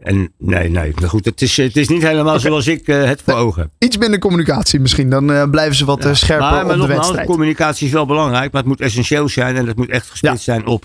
en 0.00 0.32
nee, 0.38 0.68
nee. 0.68 0.92
Maar 1.00 1.08
goed, 1.08 1.24
het 1.24 1.42
is, 1.42 1.56
het 1.56 1.76
is 1.76 1.88
niet 1.88 2.02
helemaal 2.02 2.40
zoals 2.40 2.66
ik 2.66 2.88
eh, 2.88 3.04
het 3.04 3.22
voor 3.24 3.34
ogen 3.34 3.62
heb. 3.62 3.70
Iets 3.78 3.96
minder 3.98 4.18
communicatie 4.18 4.80
misschien. 4.80 5.10
Dan 5.10 5.50
blijven 5.50 5.74
ze 5.74 5.84
wat 5.84 6.08
scherper 6.12 6.46
maar, 6.46 6.52
maar 6.52 6.62
op 6.64 6.68
de 6.70 6.76
nogmaals, 6.76 6.98
wedstrijd. 6.98 7.26
communicatie 7.28 7.86
is 7.86 7.92
wel 7.92 8.06
belangrijk, 8.06 8.52
maar 8.52 8.60
het 8.60 8.70
moet 8.70 8.80
essentieel 8.80 9.28
zijn 9.28 9.56
en 9.56 9.66
het 9.66 9.76
moet 9.76 9.88
echt 9.90 10.10
gespitst 10.10 10.44
zijn 10.44 10.66
op. 10.66 10.84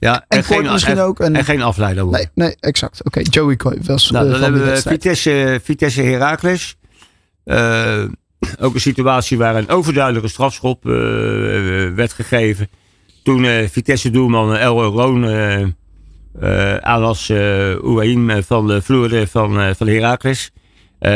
Ja, 0.00 0.24
En 0.28 0.44
kort 0.46 0.70
misschien 0.72 0.98
ook. 0.98 1.20
En, 1.20 1.36
En 1.36 1.44
geen 1.44 1.62
afleider 1.62 2.04
worden. 2.04 2.30
nee, 2.34 2.46
nee, 2.48 2.56
exact. 2.60 3.04
Oké, 3.04 3.20
Joey 3.22 3.56
Coy 3.56 3.78
was 3.82 4.10
Nou, 4.10 4.30
dan 4.30 4.42
hebben 4.42 4.64
we. 4.64 4.76
Vitesse, 4.76 5.60
Vitesse 5.62 6.02
Heracles. 6.02 6.76
Eh, 7.44 8.02
ook 8.60 8.74
een 8.74 8.80
situatie 8.80 9.38
waar 9.38 9.56
een 9.56 9.68
overduidelijke 9.68 10.28
strafschop 10.28 10.86
eh, 10.86 10.92
werd 11.94 12.12
gegeven. 12.12 12.68
Toen 13.22 13.44
eh, 13.44 13.68
Vitesse-doelman 13.68 14.56
El 14.56 14.82
Roon 14.82 15.24
eh 15.24 15.66
Alas 16.80 17.28
uh, 17.28 17.76
Ouaim 17.82 18.42
van 18.42 18.66
de 18.66 18.82
vloer 18.82 19.26
van, 19.26 19.74
van 19.76 19.86
Heracles. 19.86 20.50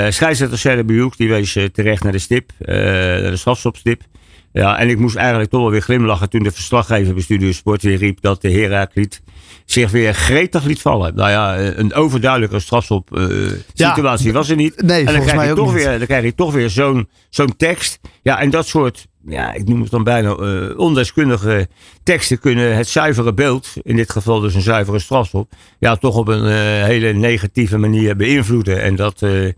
Scheidsrechter 0.09 0.59
Serre 0.59 0.85
die 1.17 1.29
wees 1.29 1.59
terecht 1.73 2.03
naar 2.03 2.13
de 2.13 2.19
stip, 2.19 2.51
naar 2.59 3.31
de 3.31 3.37
strafschopstip. 3.37 4.03
Ja, 4.53 4.79
en 4.79 4.89
ik 4.89 4.99
moest 4.99 5.17
eigenlijk 5.17 5.51
toch 5.51 5.61
wel 5.61 5.71
weer 5.71 5.81
glimlachen 5.81 6.31
toen 6.31 6.43
de 6.43 6.51
verslaggever 6.51 7.15
bij 7.15 7.23
Studio 7.23 7.53
weer 7.83 7.97
riep 7.97 8.21
dat 8.21 8.43
de 8.43 8.51
Herakliet 8.51 9.23
zich 9.65 9.91
weer 9.91 10.15
gretig 10.15 10.65
liet 10.65 10.81
vallen. 10.81 11.15
Nou 11.15 11.31
ja, 11.31 11.59
een 11.59 11.95
overduidelijke 11.95 12.61
strafschop 12.61 13.17
eh, 13.17 13.29
Ja. 13.73 13.95
situatie 13.95 14.33
was 14.33 14.49
er 14.51 14.57
niet. 14.57 14.83
Nee, 14.83 14.99
en 14.99 15.05
dan 15.05 15.15
volgens 15.15 15.33
krijg, 15.33 15.37
mij 15.37 15.47
je 15.47 15.51
ook 15.53 15.59
toch 15.59 15.75
niet. 15.75 15.85
weer, 15.85 15.99
dan 15.99 16.07
krijg 16.07 16.25
je 16.25 16.35
toch 16.35 16.53
weer 16.53 16.71
zo'n 16.71 17.09
zo'n 17.31 17.57
tekst. 17.57 18.01
Ja, 18.23 18.41
en 18.41 18.51
dat 18.51 18.67
soort, 18.67 19.07
ja, 19.27 19.53
ik 19.53 19.69
noem 19.69 19.81
het 19.81 19.91
dan 19.91 20.05
bijna 20.05 20.35
eh, 20.35 20.79
ondeskundige 20.79 21.69
teksten 22.03 22.39
kunnen 22.39 22.77
het 22.77 22.89
zuivere 22.89 23.35
beeld, 23.35 23.69
in 23.83 23.97
dit 23.97 24.11
geval 24.11 24.41
dus 24.41 24.55
een 24.55 24.61
zuivere 24.61 24.99
strafschop, 24.99 25.53
ja, 25.79 25.97
toch 25.97 26.17
op 26.17 26.29
een 26.29 26.45
eh, 26.47 26.85
hele 26.85 27.13
negatieve 27.13 27.79
manier 27.79 28.17
beïnvloeden. 28.17 28.83
En 28.83 28.97
dat, 28.97 29.23
eh, 29.23 29.53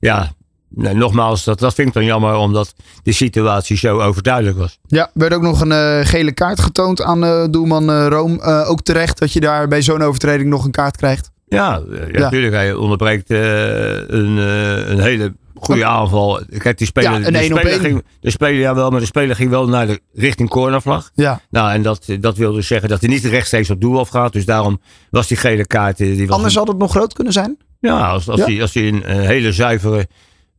ja, 0.00 0.32
nou, 0.74 0.96
nogmaals, 0.96 1.44
dat, 1.44 1.58
dat 1.58 1.74
vind 1.74 1.88
ik 1.88 1.94
dan 1.94 2.04
jammer, 2.04 2.34
omdat 2.34 2.74
de 3.02 3.12
situatie 3.12 3.76
zo 3.76 4.00
overduidelijk 4.00 4.58
was. 4.58 4.78
Ja, 4.86 5.02
er 5.04 5.10
werd 5.12 5.34
ook 5.34 5.42
nog 5.42 5.60
een 5.60 5.72
eh, 5.72 6.06
gele 6.06 6.32
kaart 6.32 6.60
getoond 6.60 7.02
aan 7.02 7.24
eh, 7.24 7.44
doelman 7.50 7.90
eh 7.90 8.06
Room. 8.08 8.40
Ook 8.40 8.82
terecht 8.82 9.18
dat 9.18 9.32
je 9.32 9.40
daar 9.40 9.68
bij 9.68 9.82
zo'n 9.82 10.02
overtreding 10.02 10.48
nog 10.48 10.64
een 10.64 10.70
kaart 10.70 10.96
krijgt. 10.96 11.30
Ja, 11.48 11.80
eh, 11.90 11.98
ja, 11.98 12.06
Ja. 12.12 12.18
natuurlijk. 12.18 12.52
Hij 12.54 12.72
onderbreekt 12.74 13.30
een, 13.30 14.36
een 14.36 15.00
hele 15.00 15.34
goede 15.54 15.84
aanval. 15.84 16.40
Kijk, 16.58 16.78
die 16.78 16.86
speler, 16.86 17.10
Ja, 17.10 17.16
een 17.26 17.32
de, 17.32 17.42
speler 17.42 17.80
ging, 17.80 18.04
de 18.20 18.30
speler, 18.30 18.60
ja 18.60 18.74
wel, 18.74 18.90
maar 18.90 19.00
de 19.00 19.06
speler 19.06 19.36
ging 19.36 19.50
wel 19.50 19.68
naar 19.68 19.86
de 19.86 20.00
richting 20.14 20.48
cornervlag. 20.48 21.10
Ja. 21.14 21.40
Nou, 21.50 21.72
en 21.72 21.82
dat, 21.82 22.06
dat 22.20 22.36
wil 22.36 22.52
dus 22.52 22.66
zeggen 22.66 22.88
dat 22.88 23.00
hij 23.00 23.08
niet 23.08 23.24
rechtstreeks 23.24 23.70
op 23.70 23.80
doel 23.80 23.98
afgaat. 23.98 24.32
Dus 24.32 24.44
daarom 24.44 24.80
was 25.10 25.26
die 25.26 25.36
gele 25.36 25.66
kaart. 25.66 25.96
Die 25.96 26.26
was 26.26 26.36
Anders 26.36 26.54
had 26.54 26.68
het 26.68 26.78
nog 26.78 26.90
groot 26.90 27.12
kunnen 27.12 27.32
zijn. 27.32 27.58
Ja, 27.80 28.08
als, 28.08 28.28
als, 28.28 28.40
Ja. 28.40 28.46
Hij, 28.46 28.62
als 28.62 28.74
hij 28.74 28.88
een 28.88 29.04
eh, 29.04 29.16
hele 29.16 29.52
zuivere, 29.52 30.08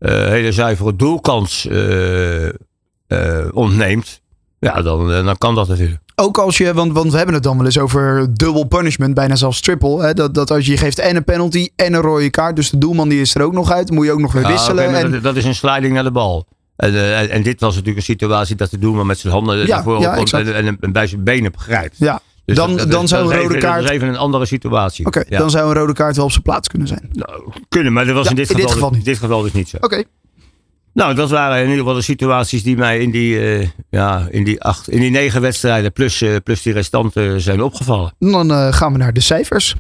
hele 0.10 0.52
zuivere 0.52 0.96
doelkans 0.96 1.68
eh, 1.68 2.48
eh, 2.48 2.54
ontneemt. 3.52 4.22
Ja, 4.60 4.82
dan, 4.82 5.12
eh, 5.12 5.26
dan 5.26 5.38
kan 5.38 5.56
dat 5.56 5.68
natuurlijk. 5.68 6.00
ook 6.16 6.38
als 6.38 6.58
je, 6.58 6.74
want, 6.74 6.92
want 6.94 7.12
we 7.12 7.18
hebben 7.18 7.36
het 7.36 7.44
dan 7.44 7.58
wel 7.58 7.66
eens 7.66 7.78
over 7.80 8.34
double 8.34 8.68
punishment, 8.68 9.14
bijna 9.14 9.36
zelfs 9.36 9.62
triple. 9.62 10.02
Hè? 10.04 10.14
Dat, 10.14 10.34
dat 10.34 10.52
als 10.52 10.66
je 10.66 10.78
geeft 10.78 11.00
en 11.00 11.16
een 11.16 11.24
penalty 11.24 11.70
en 11.76 11.94
een 11.94 12.02
rode 12.02 12.30
kaart, 12.30 12.56
dus 12.56 12.70
de 12.70 12.78
doelman 12.78 13.10
die 13.10 13.22
is 13.22 13.36
er 13.36 13.42
ook 13.42 13.54
nog 13.54 13.72
uit, 13.72 13.92
moet 13.92 14.06
je 14.06 14.12
ook 14.12 14.20
nog 14.20 14.32
weer 14.34 14.42
Ja, 14.42 14.48
wisselen. 14.48 14.92
maar 14.92 15.04
en, 15.04 15.12
dat, 15.12 15.24
dat 15.24 15.36
is 15.36 15.46
een 15.46 15.56
sliding 15.56 15.94
naar 15.94 16.04
de 16.04 16.12
bal. 16.12 16.48
En, 16.76 16.94
eh, 16.94 17.20
en, 17.20 17.30
en 17.30 17.44
dit 17.44 17.60
was 17.60 17.72
natuurlijk 17.72 17.98
een 17.98 18.14
situatie 18.14 18.56
dat 18.56 18.70
de 18.70 18.80
doelman 18.80 19.06
met 19.06 19.20
zijn 19.20 19.34
handen 19.34 19.66
Ja, 19.68 19.78
ervoor 19.78 20.00
ja, 20.00 20.16
en, 20.18 20.54
en, 20.54 20.78
en 20.80 20.92
bij 20.92 21.08
zijn 21.08 21.24
benen 21.24 21.52
grijpt. 21.58 21.96
ja, 21.98 22.22
Dus 22.46 22.56
dan, 22.56 22.78
dat- 22.78 22.92
dan 22.92 23.04
is- 23.04 23.10
zou 23.10 23.24
dat 23.24 23.32
een 23.32 23.38
rode 23.38 23.50
even- 23.50 23.60
kaart. 23.68 23.82
Dat 23.82 23.90
is 23.90 23.96
even 23.96 24.08
een 24.08 24.18
andere 24.18 24.46
situatie. 24.46 25.06
Oké, 25.06 25.24
Ja. 25.30 25.38
dan 25.38 25.50
zou 25.50 25.68
een 25.68 25.74
rode 25.74 25.94
kaart 25.94 26.16
wel 26.16 26.26
op 26.26 26.32
zijn 26.32 26.44
plaats 26.44 26.68
kunnen 26.68 26.88
zijn. 26.88 27.10
Nou, 27.12 27.44
kunnen, 27.70 27.94
maar 27.94 28.06
dat 28.06 28.16
was 28.16 28.24
Ja, 28.24 28.30
in, 28.30 28.36
dit 28.36 28.50
in 28.50 28.56
dit 28.56 28.64
geval, 28.66 28.78
geval 28.78 28.90
niet. 28.90 29.00
in 29.00 29.12
dit 29.12 29.18
geval 29.22 29.42
dus 29.42 29.52
niet 29.52 29.70
zo. 29.70 29.78
Oké, 29.80 30.04
Nou, 30.94 31.16
dat 31.16 31.30
waren 31.30 31.56
in 31.58 31.64
ieder 31.64 31.78
geval 31.78 31.94
de 31.94 32.02
situaties 32.02 32.64
die 32.64 32.78
mij 32.78 33.00
in 33.00 33.12
die, 33.12 33.40
eh, 33.60 33.68
ja, 33.90 34.28
in 34.30 34.44
die, 34.44 34.62
acht, 34.62 34.90
in 34.90 35.00
die 35.00 35.12
negen 35.12 35.42
wedstrijden 35.42 35.94
plus, 35.94 36.22
eh, 36.22 36.36
plus 36.44 36.62
die 36.62 36.74
restanten 36.74 37.42
zijn 37.42 37.62
opgevallen. 37.62 38.14
dan 38.20 38.52
eh, 38.52 38.74
gaan 38.74 38.92
we 38.92 38.98
naar 38.98 39.14
de 39.14 39.20
cijfers. 39.20 39.76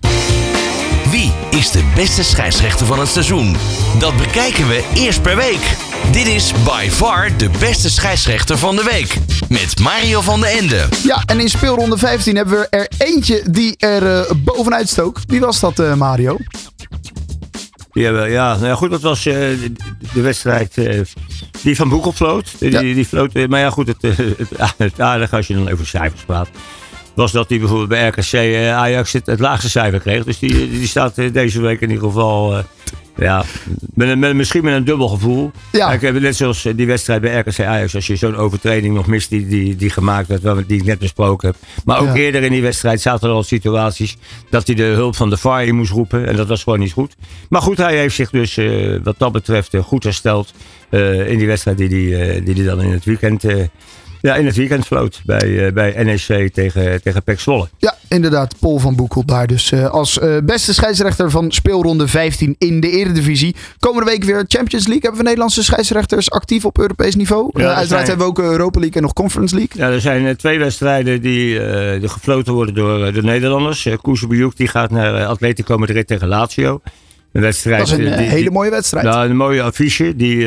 Wie 1.09 1.31
is 1.49 1.71
de 1.71 1.91
beste 1.95 2.23
scheidsrechter 2.23 2.85
van 2.85 2.99
het 2.99 3.07
seizoen? 3.07 3.55
Dat 3.99 4.17
bekijken 4.17 4.67
we 4.67 4.89
eerst 4.95 5.21
per 5.21 5.35
week. 5.35 5.77
Dit 6.11 6.27
is 6.27 6.53
by 6.63 6.87
far 6.89 7.37
de 7.37 7.49
beste 7.59 7.89
scheidsrechter 7.89 8.57
van 8.57 8.75
de 8.75 8.83
week. 8.83 9.17
Met 9.49 9.79
Mario 9.79 10.21
van 10.21 10.39
den 10.39 10.49
Ende. 10.49 10.85
Ja, 11.03 11.23
en 11.25 11.39
in 11.39 11.49
speelronde 11.49 11.97
15 11.97 12.35
hebben 12.35 12.59
we 12.59 12.67
er 12.69 12.87
eentje 12.97 13.43
die 13.51 13.75
er 13.77 14.19
eh, 14.19 14.31
bovenuit 14.37 14.89
stook. 14.89 15.17
Wie 15.27 15.39
was 15.39 15.59
dat, 15.59 15.79
eh, 15.79 15.93
Mario? 15.93 16.37
Die 17.91 18.03
hebben, 18.03 18.31
ja, 18.31 18.53
nou 18.53 18.65
ja, 18.67 18.75
goed, 18.75 18.89
dat 18.89 19.01
was 19.01 19.25
eh, 19.25 19.33
de, 19.35 19.71
de 20.13 20.21
wedstrijd 20.21 20.77
eh, 20.77 21.01
die 21.61 21.75
van 21.75 21.89
Boekel 21.89 22.11
floot. 22.11 22.51
Die, 22.59 22.71
Ja. 22.71 22.79
die 22.79 23.05
floot 23.05 23.33
maar 23.47 23.59
ja, 23.59 23.69
goed, 23.69 23.87
het, 23.87 24.03
eh, 24.03 24.17
het, 24.17 24.49
het 24.77 24.99
aardige 25.01 25.35
als 25.35 25.47
je 25.47 25.53
dan 25.53 25.71
over 25.71 25.87
cijfers 25.87 26.23
praat. 26.23 26.49
Was 27.15 27.31
dat 27.31 27.49
hij 27.49 27.59
bijvoorbeeld 27.59 27.89
bij 27.89 28.07
RKC 28.07 28.31
eh, 28.33 28.75
Ajax 28.77 29.11
het, 29.13 29.25
het 29.25 29.39
laagste 29.39 29.69
cijfer 29.69 29.99
kreeg. 29.99 30.23
Dus 30.23 30.39
die, 30.39 30.69
die 30.69 30.87
staat 30.87 31.15
deze 31.15 31.61
week 31.61 31.81
in 31.81 31.89
ieder 31.89 32.03
geval. 32.05 32.63
Ja, 33.15 33.43
met, 33.93 34.33
misschien 34.35 34.63
met 34.63 34.73
een 34.73 34.83
dubbel 34.83 35.07
gevoel. 35.07 35.51
Ja. 35.71 35.91
Ik 35.91 36.01
heb 36.01 36.19
net 36.19 36.35
zoals 36.35 36.65
eh, 36.65 36.73
die 36.75 36.87
wedstrijd 36.87 37.21
bij 37.21 37.39
RKC 37.39 37.59
Ajax. 37.59 37.95
Als 37.95 38.07
je 38.07 38.15
zo'n 38.15 38.35
overtreding 38.35 38.95
nog 38.95 39.07
mist 39.07 39.29
die, 39.29 39.47
die, 39.47 39.75
die 39.75 39.89
gemaakt 39.89 40.27
werd, 40.27 40.67
die 40.67 40.79
ik 40.79 40.85
net 40.85 40.99
besproken 40.99 41.47
heb. 41.47 41.57
Maar 41.85 41.99
ook 41.99 42.07
Ja. 42.07 42.13
eerder 42.13 42.43
in 42.43 42.51
die 42.51 42.61
wedstrijd 42.61 43.01
zaten 43.01 43.29
er 43.29 43.35
al 43.35 43.43
situaties 43.43 44.17
dat 44.49 44.67
hij 44.67 44.75
de 44.75 44.83
hulp 44.83 45.15
van 45.15 45.29
de 45.29 45.37
VAR 45.37 45.65
in 45.65 45.75
moest 45.75 45.91
roepen. 45.91 46.27
En 46.27 46.35
dat 46.35 46.47
was 46.47 46.63
gewoon 46.63 46.79
niet 46.79 46.91
goed. 46.93 47.15
Maar 47.49 47.61
goed, 47.61 47.77
hij 47.77 47.97
heeft 47.97 48.15
zich 48.15 48.29
dus 48.29 48.57
eh, 48.57 48.95
wat 49.03 49.15
dat 49.17 49.31
betreft 49.31 49.73
eh, 49.73 49.83
goed 49.83 50.03
hersteld 50.03 50.53
in 51.27 51.37
die 51.37 51.47
wedstrijd 51.47 51.77
die 51.77 51.87
hij 51.87 52.25
die, 52.33 52.43
die 52.43 52.53
die 52.53 52.63
dan 52.63 52.81
in 52.81 52.91
het 52.91 53.05
weekend... 53.05 53.43
ja, 54.21 54.35
in 54.35 54.45
het 54.45 54.55
weekend 54.55 54.85
floot 54.85 55.21
bij, 55.25 55.65
eh, 55.67 55.73
bij 55.73 56.03
NEC 56.03 56.53
tegen, 56.53 57.01
tegen 57.01 57.23
PEC 57.23 57.39
Zwolle. 57.39 57.67
Ja, 57.77 57.95
inderdaad. 58.07 58.55
Paul 58.59 58.79
van 58.79 58.95
Boekel 58.95 59.25
daar 59.25 59.47
dus 59.47 59.71
eh, 59.71 59.89
als 59.89 60.19
eh, 60.19 60.37
beste 60.43 60.73
scheidsrechter 60.73 61.29
van 61.31 61.51
speelronde 61.51 62.07
15 62.07 62.55
in 62.57 62.79
de 62.79 62.89
Eredivisie. 62.89 63.55
Komende 63.79 64.09
week 64.11 64.23
weer 64.23 64.45
Champions 64.47 64.85
League. 64.87 65.01
Hebben 65.01 65.17
we 65.19 65.23
Nederlandse 65.23 65.63
scheidsrechters 65.63 66.31
actief 66.31 66.65
op 66.65 66.79
Europees 66.79 67.15
niveau. 67.15 67.49
Ja, 67.53 67.59
uiteraard 67.65 67.87
zijn- 67.87 67.99
hebben 68.05 68.17
we 68.25 68.31
ook 68.31 68.39
Europa 68.39 68.79
League 68.79 68.95
en 68.97 69.01
nog 69.01 69.13
Conference 69.13 69.55
League. 69.55 69.81
Ja, 69.81 69.89
er 69.93 70.01
zijn 70.01 70.35
twee 70.35 70.59
wedstrijden 70.59 71.21
die, 71.21 71.59
die 71.99 72.09
gefloten 72.09 72.53
worden 72.53 72.75
door 72.75 73.13
de 73.13 73.23
Nederlanders. 73.23 73.85
Uh, 73.85 73.97
Koesubioek 74.01 74.55
die 74.57 74.67
gaat 74.67 74.91
naar 74.91 75.25
Atletico 75.25 75.77
Madrid 75.77 76.07
tegen 76.07 76.27
Lazio. 76.27 76.81
Een 77.31 77.41
wedstrijd, 77.41 77.77
Dat 77.77 77.87
is 77.87 77.93
een 77.93 78.17
die- 78.17 78.25
hele 78.27 78.41
die- 78.41 78.51
mooie 78.51 78.69
wedstrijd. 78.69 79.05
Nou, 79.05 79.29
een 79.29 79.35
mooie 79.35 79.61
affiche. 79.61 80.15
Die, 80.15 80.45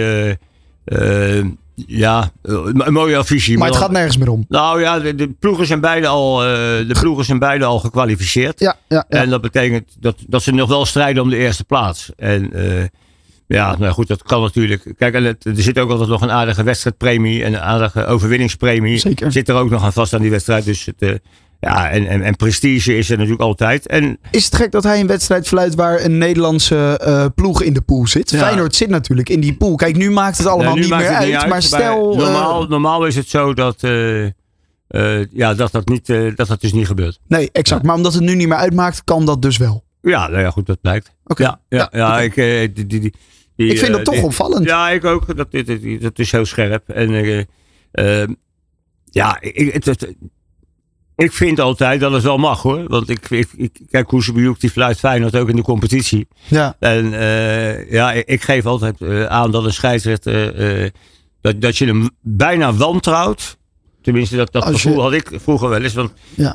ja, 1.86 2.30
eh, 2.42 2.54
een 2.64 2.92
mooie 2.92 3.16
affiche. 3.16 3.56
maar 3.56 3.68
het 3.68 3.76
gaat 3.76 3.90
nergens 3.90 4.16
meer 4.16 4.28
om. 4.28 4.44
Nou 4.48 4.80
ja, 4.80 4.98
de, 5.00 5.14
de 5.14 5.28
ploegen 5.28 5.66
zijn 5.66 5.80
beide 5.80 6.06
al, 6.06 6.42
eh, 6.42 6.48
de 6.88 6.96
ploegen 7.00 7.24
zijn 7.24 7.38
beide 7.38 7.64
al 7.64 7.78
gekwalificeerd. 7.78 8.60
Ja, 8.60 8.76
ja, 8.88 9.04
ja. 9.08 9.20
En 9.20 9.30
dat 9.30 9.40
betekent 9.40 9.96
dat, 10.00 10.16
dat 10.26 10.42
ze 10.42 10.52
nog 10.52 10.68
wel 10.68 10.86
strijden 10.86 11.22
om 11.22 11.30
de 11.30 11.36
eerste 11.36 11.64
plaats. 11.64 12.10
En 12.16 12.52
eh, 12.52 12.84
ja, 13.46 13.76
nou 13.78 13.92
goed, 13.92 14.08
dat 14.08 14.22
kan 14.22 14.40
natuurlijk. 14.42 14.94
Kijk, 14.98 15.14
en 15.14 15.24
het- 15.24 15.44
er 15.44 15.62
zit 15.62 15.78
ook 15.78 15.90
altijd 15.90 16.08
nog 16.08 16.22
een 16.22 16.30
aardige 16.30 16.62
wedstrijdpremie 16.62 17.44
en 17.44 17.52
een 17.54 17.60
aardige 17.60 18.06
overwinningspremie. 18.06 18.98
Zeker. 18.98 19.32
Zit 19.32 19.48
er 19.48 19.54
ook 19.54 19.70
nog 19.70 19.82
aan 19.84 19.92
vast 19.92 20.14
aan 20.14 20.20
die 20.22 20.30
wedstrijd. 20.30 20.64
Dus 20.64 20.84
het, 20.84 20.94
eh, 21.02 21.10
ja, 21.64 21.90
en, 21.90 22.06
en, 22.06 22.22
en 22.22 22.36
prestige 22.36 22.96
is 22.96 23.10
er 23.10 23.16
natuurlijk 23.16 23.42
altijd. 23.42 23.86
En 23.86 24.18
Is 24.30 24.44
het 24.44 24.54
gek 24.56 24.70
dat 24.70 24.82
hij 24.82 25.00
een 25.00 25.06
wedstrijd 25.06 25.48
fluit 25.48 25.74
waar 25.74 26.04
een 26.04 26.18
Nederlandse 26.18 26.98
eh, 26.98 27.26
ploeg 27.34 27.62
in 27.62 27.72
de 27.72 27.80
pool 27.80 28.06
zit? 28.06 28.30
Ja. 28.30 28.38
Feyenoord 28.38 28.74
zit 28.74 28.88
natuurlijk 28.88 29.28
in 29.28 29.40
die 29.40 29.54
pool. 29.56 29.74
Kijk, 29.76 29.96
nu 29.96 30.10
maakt 30.10 30.38
het 30.38 30.46
allemaal 30.46 30.74
niet 30.76 30.88
meer 30.88 31.08
uit, 31.08 31.32
niet 31.32 31.46
Maar 31.48 31.62
stel... 31.62 32.12
eh, 32.12 32.18
normaal, 32.18 32.66
normaal 32.66 33.06
is 33.06 33.16
het 33.16 33.28
zo 33.28 33.54
dat, 33.54 33.82
eh, 33.82 34.24
ja, 35.32 35.54
dat, 35.54 35.72
dat, 35.72 35.88
niet, 35.88 36.06
dat 36.36 36.46
dat 36.46 36.60
dus 36.60 36.72
niet 36.72 36.86
gebeurt. 36.86 37.18
nee, 37.28 37.48
exact. 37.52 37.82
Maar 37.82 37.94
omdat 37.96 38.14
het 38.14 38.22
nu 38.22 38.34
niet 38.34 38.48
meer 38.48 38.56
uitmaakt, 38.58 39.04
kan 39.04 39.26
dat 39.26 39.42
dus 39.42 39.56
wel. 39.56 39.84
Ja, 40.00 40.28
nou 40.28 40.40
ja, 40.42 40.50
goed, 40.50 40.66
dat 40.66 40.80
blijkt. 40.80 41.12
Oké. 41.24 41.42
Ja, 41.42 41.60
ja, 41.68 41.88
Ja, 41.92 42.20
ik, 42.20 42.34
die, 42.34 42.86
die, 42.86 42.86
die, 43.56 43.68
Ik 43.68 43.78
vind 43.78 43.92
dat 43.92 44.04
toch 44.04 44.22
opvallend. 44.22 44.64
Ja, 44.64 44.90
ik 44.90 45.04
ook. 45.04 45.36
Dat, 45.36 45.52
dat, 45.52 45.66
dat, 45.66 46.00
dat 46.00 46.18
is 46.18 46.32
heel 46.32 46.44
scherp. 46.44 46.88
En 46.88 47.46
ja, 49.10 49.40
ik, 49.40 49.72
het, 49.72 49.84
het- 49.84 50.14
ik 51.16 51.32
vind 51.32 51.60
altijd 51.60 52.00
dat 52.00 52.12
het 52.12 52.22
wel 52.22 52.38
mag 52.38 52.62
hoor. 52.62 52.84
Want 52.88 53.08
ik, 53.08 53.30
ik, 53.30 53.48
ik 53.56 53.80
kijk, 53.90 54.06
Koesebujuk 54.06 54.60
die 54.60 54.70
fluit 54.70 54.98
Feyenoord 54.98 55.36
ook 55.36 55.48
in 55.48 55.56
de 55.56 55.62
competitie. 55.62 56.26
Ja. 56.46 56.76
En 56.80 57.14
eh, 57.18 57.90
ja, 57.90 58.12
ik, 58.12 58.26
ik 58.28 58.42
geef 58.42 58.66
altijd 58.66 59.00
eh, 59.00 59.24
aan 59.24 59.50
dat 59.50 59.64
een 59.64 59.72
scheidsrechter, 59.72 60.54
eh, 60.54 60.90
dat, 61.40 61.60
dat 61.60 61.76
je 61.76 61.86
hem 61.86 62.10
bijna 62.20 62.72
wantrouwt. 62.74 63.56
Tenminste, 64.02 64.36
dat, 64.36 64.52
dat 64.52 64.64
je- 64.66 64.72
gevoel 64.72 65.02
had 65.02 65.12
ik 65.12 65.30
vroeger 65.42 65.68
wel 65.68 65.82
eens. 65.82 65.94
Want 65.94 66.12
Ja. 66.34 66.54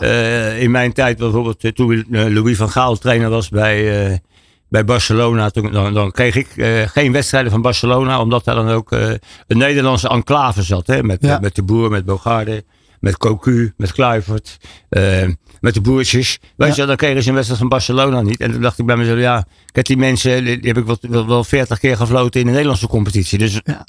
in 0.53 0.71
mijn 0.71 0.93
tijd 0.93 1.17
bijvoorbeeld, 1.17 1.75
toen 1.75 2.05
Louis 2.09 2.57
van 2.57 2.69
Gaal 2.69 2.97
trainer 2.97 3.29
was 3.29 3.49
bij, 3.49 4.21
bij 4.69 4.85
Barcelona, 4.85 5.49
toen, 5.49 5.71
dan, 5.71 5.93
dan 5.93 6.11
kreeg 6.11 6.35
ik 6.35 6.47
geen 6.93 7.11
wedstrijden 7.11 7.51
van 7.51 7.61
Barcelona, 7.61 8.21
omdat 8.21 8.43
daar 8.45 8.55
dan 8.55 8.69
ook 8.69 8.91
een 8.91 9.57
Nederlandse 9.57 10.09
enclave 10.09 10.63
zat. 10.63 10.87
Hè, 10.87 11.03
met, 11.03 11.17
Ja. 11.21 11.39
met 11.39 11.55
de 11.55 11.63
boer, 11.63 11.89
met 11.89 12.05
Bogarde, 12.05 12.63
met 12.99 13.17
Cocu, 13.17 13.73
met 13.77 13.91
Kluivert, 13.91 14.57
eh, 14.89 15.27
met 15.59 15.73
de 15.73 15.81
boertjes. 15.81 16.39
Weet 16.55 16.75
Ja. 16.75 16.81
je, 16.81 16.87
dan 16.87 16.95
kregen 16.95 17.21
ze 17.23 17.27
een 17.29 17.33
wedstrijd 17.33 17.59
van 17.61 17.69
Barcelona 17.69 18.21
niet. 18.21 18.39
En 18.39 18.51
toen 18.51 18.61
dacht 18.61 18.79
ik 18.79 18.85
bij 18.85 18.97
mezelf, 18.97 19.19
ja, 19.19 19.37
ik 19.67 19.75
heb 19.75 19.85
die 19.85 19.97
mensen, 19.97 20.43
die, 20.43 20.59
heb 20.61 20.77
ik 20.77 20.85
wel, 20.85 20.97
wel, 21.01 21.27
wel 21.27 21.43
40 21.43 21.79
keer 21.79 21.97
gefloten 21.97 22.39
in 22.39 22.45
de 22.45 22.51
Nederlandse 22.51 22.87
competitie. 22.87 23.37
Dus, 23.37 23.61
Ja. 23.63 23.87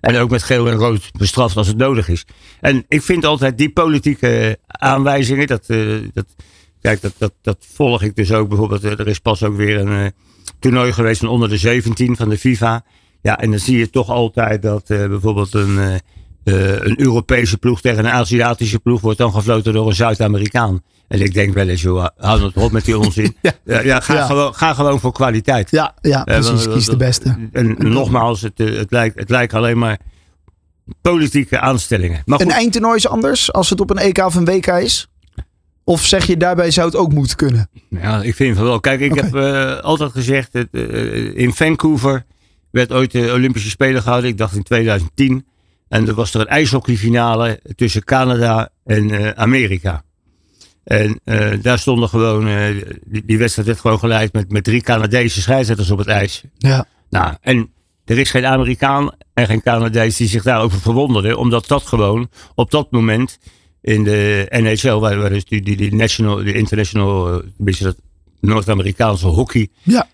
En 0.00 0.16
ook 0.16 0.30
met 0.30 0.42
geel 0.42 0.68
en 0.68 0.76
rood 0.76 1.10
bestraft 1.18 1.56
als 1.56 1.66
het 1.66 1.76
nodig 1.76 2.08
is. 2.08 2.24
En 2.60 2.84
ik 2.88 3.02
vind 3.02 3.24
altijd 3.24 3.58
die 3.58 3.70
politieke 3.72 4.58
aanwijzingen, 4.66 5.46
dat, 5.46 5.64
eh, 5.66 5.78
dat, 6.12 6.26
kijk, 6.80 7.00
dat, 7.00 7.12
dat, 7.18 7.32
dat 7.42 7.66
volg 7.74 8.02
ik 8.02 8.16
dus 8.16 8.32
ook. 8.32 8.48
Bijvoorbeeld, 8.48 8.84
eh, 8.84 8.90
er 8.98 9.08
is 9.08 9.18
pas 9.18 9.42
ook 9.42 9.56
weer 9.56 9.78
een 9.78 10.12
toernooi 10.58 10.92
geweest 10.92 11.20
van 11.20 11.28
onder 11.28 11.48
de 11.48 11.56
17 11.56 12.16
van 12.16 12.28
de 12.28 12.38
FIFA. 12.38 12.84
Ja, 13.22 13.38
en 13.38 13.50
dan 13.50 13.58
zie 13.58 13.78
je 13.78 13.90
toch 13.90 14.08
altijd 14.08 14.62
dat 14.62 14.84
bijvoorbeeld 14.86 15.54
een, 15.54 16.00
eh, 16.44 16.72
eh, 16.74 16.80
een 16.86 17.00
Europese 17.00 17.58
ploeg 17.58 17.80
tegen 17.80 18.04
een 18.04 18.10
Aziatische 18.10 18.78
ploeg 18.78 19.00
wordt 19.00 19.18
dan 19.18 19.32
gefloten 19.32 19.72
door 19.72 19.86
een 19.86 19.94
Zuid-Amerikaan. 19.94 20.82
En 21.08 21.20
ik 21.20 21.34
denk 21.34 21.54
wel 21.54 21.68
eens, 21.68 21.82
joh, 21.82 22.06
hou 22.16 22.42
het 22.44 22.56
op 22.56 22.72
met 22.72 22.84
die 22.84 22.98
onzin. 22.98 23.36
Ja. 23.64 24.00
ga, 24.00 24.14
Ja. 24.14 24.26
Gewoon, 24.26 24.54
ga 24.54 24.74
gewoon 24.74 25.00
voor 25.00 25.12
kwaliteit. 25.12 25.70
Ja, 25.70 25.94
ja, 26.00 26.24
Eh, 26.24 26.34
precies. 26.40 26.64
want- 26.64 26.74
Kies 26.76 26.86
de 26.86 26.96
beste. 26.96 27.28
En, 27.52 27.76
en 27.78 27.92
nogmaals, 27.92 28.40
het, 28.40 28.60
eh, 28.60 28.76
het, 28.76 28.90
lijkt, 28.90 29.18
het 29.18 29.30
lijkt 29.30 29.54
alleen 29.54 29.78
maar 29.78 29.98
politieke 31.00 31.58
aanstellingen. 31.60 32.22
Maar 32.24 32.40
Een 32.40 32.46
goed, 32.46 32.54
eindtoernooi 32.54 32.96
is 32.96 33.08
anders 33.08 33.52
als 33.52 33.70
het 33.70 33.80
op 33.80 33.90
een 33.90 33.98
EK 33.98 34.18
of 34.18 34.34
een 34.34 34.44
WK 34.44 34.66
is? 34.66 35.08
Of 35.84 36.04
zeg 36.04 36.26
je 36.26 36.36
daarbij 36.36 36.70
zou 36.70 36.86
het 36.86 36.96
ook 36.96 37.12
moeten 37.12 37.36
kunnen? 37.36 37.68
ja, 37.88 38.22
ik 38.22 38.34
vind 38.34 38.56
van 38.56 38.64
wel. 38.66 38.80
Kijk, 38.80 39.00
ik 39.00 39.14
heb 39.14 39.34
eh, 39.34 39.78
altijd 39.78 40.10
gezegd, 40.12 40.52
dat, 40.52 40.66
eh, 40.72 41.36
in 41.36 41.52
Vancouver 41.54 42.24
werd 42.70 42.92
ooit 42.92 43.10
de 43.10 43.32
Olympische 43.32 43.70
Spelen 43.70 44.02
gehouden. 44.02 44.30
Ik 44.30 44.38
dacht 44.38 44.54
in 44.56 44.62
2010. 44.62 45.46
En 45.92 46.08
er 46.08 46.14
was 46.14 46.34
er 46.34 46.40
een 46.40 46.46
ijshockeyfinale 46.46 47.60
tussen 47.74 48.04
Canada 48.04 48.68
en 48.84 49.10
eh, 49.10 49.30
Amerika. 49.30 50.02
En 50.84 51.20
eh, 51.24 51.50
daar 51.62 51.78
stonden 51.78 52.08
gewoon, 52.08 52.48
eh, 52.48 52.64
die, 53.04 53.24
die 53.24 53.38
wedstrijd 53.38 53.68
werd 53.68 53.80
gewoon 53.80 53.98
geleid 53.98 54.32
met, 54.32 54.50
met 54.50 54.64
drie 54.64 54.82
Canadese 54.82 55.40
scheidsrechters 55.40 55.90
op 55.90 55.98
het 55.98 56.06
ijs. 56.06 56.42
Ja. 56.58 56.86
Nou, 57.10 57.34
en 57.40 57.70
er 58.04 58.18
is 58.18 58.30
geen 58.30 58.46
Amerikaan 58.46 59.10
en 59.34 59.46
geen 59.46 59.62
Canadees 59.62 60.16
die 60.16 60.28
zich 60.28 60.42
daarover 60.42 60.80
verwonderen, 60.80 61.38
omdat 61.38 61.66
dat 61.66 61.86
gewoon 61.86 62.28
op 62.54 62.70
dat 62.70 62.90
moment 62.90 63.38
in 63.80 64.04
de 64.04 64.46
NHL, 64.50 64.98
waar, 64.98 65.18
waar 65.18 65.30
dus 65.30 65.44
die, 65.44 65.62
die, 65.62 65.76
die 65.76 65.94
national, 65.94 66.36
die 66.36 66.54
international, 66.54 67.32
een 67.32 67.52
beetje 67.58 67.84
dat 67.84 67.96
Noord-Amerikaanse 68.40 69.26
hockey, 69.26 69.68
Ja. 69.82 70.06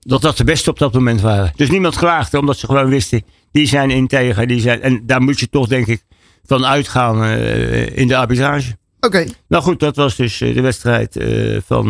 dat 0.00 0.22
dat 0.22 0.36
de 0.36 0.44
beste 0.44 0.70
op 0.70 0.78
dat 0.78 0.92
moment 0.92 1.20
waren. 1.20 1.52
Dus 1.56 1.70
niemand 1.70 1.96
klaagde, 1.96 2.38
omdat 2.38 2.58
ze 2.58 2.66
gewoon 2.66 2.88
wisten, 2.88 3.22
die 3.54 3.66
zijn 3.66 3.90
integer, 3.90 4.46
die 4.46 4.60
zijn, 4.60 4.82
en 4.82 5.06
daar 5.06 5.22
moet 5.22 5.40
je 5.40 5.48
toch 5.48 5.66
denk 5.66 5.86
ik 5.86 6.04
van 6.44 6.66
uitgaan 6.66 7.24
eh, 7.24 7.96
in 7.96 8.08
de 8.08 8.16
arbitrage. 8.16 8.76
Oké. 9.00 9.26
Nou 9.48 9.62
goed, 9.62 9.80
dat 9.80 9.96
was 9.96 10.16
dus 10.16 10.40
eh, 10.40 10.54
de 10.54 10.60
wedstrijd 10.60 11.16
eh, 11.16 11.60
van 11.66 11.84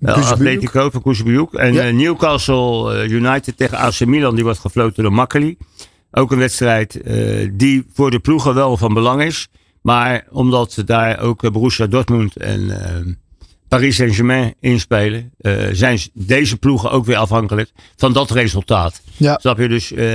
Kuzebujuk. 0.00 0.30
Atletico, 0.30 0.90
van 0.90 1.02
Kuzebujuk. 1.02 1.52
En 1.52 1.72
Ja. 1.72 1.90
Newcastle 1.90 3.08
United 3.08 3.56
tegen 3.56 3.78
AC 3.78 4.04
Milan, 4.04 4.34
die 4.34 4.44
wordt 4.44 4.58
gefloten 4.58 5.02
door 5.02 5.12
Makkeli. 5.12 5.56
Ook 6.10 6.32
een 6.32 6.38
wedstrijd 6.38 7.00
die 7.52 7.86
voor 7.92 8.10
de 8.10 8.18
ploegen 8.18 8.54
wel 8.54 8.76
van 8.76 8.94
belang 8.94 9.22
is. 9.22 9.48
Maar 9.82 10.26
omdat 10.30 10.82
daar 10.84 11.20
ook 11.20 11.52
Borussia 11.52 11.86
Dortmund 11.86 12.36
en 12.36 13.18
Paris 13.72 13.96
Saint-Germain 13.96 14.54
inspelen, 14.60 15.32
eh, 15.38 15.52
zijn 15.72 15.98
deze 16.12 16.56
ploegen 16.56 16.90
ook 16.90 17.04
weer 17.04 17.16
afhankelijk 17.16 17.70
van 17.96 18.12
dat 18.12 18.30
resultaat. 18.30 19.02
Ja. 19.16 19.38
Snap 19.40 19.58
je? 19.58 19.68
Dus, 19.68 19.92
eh, 19.92 20.06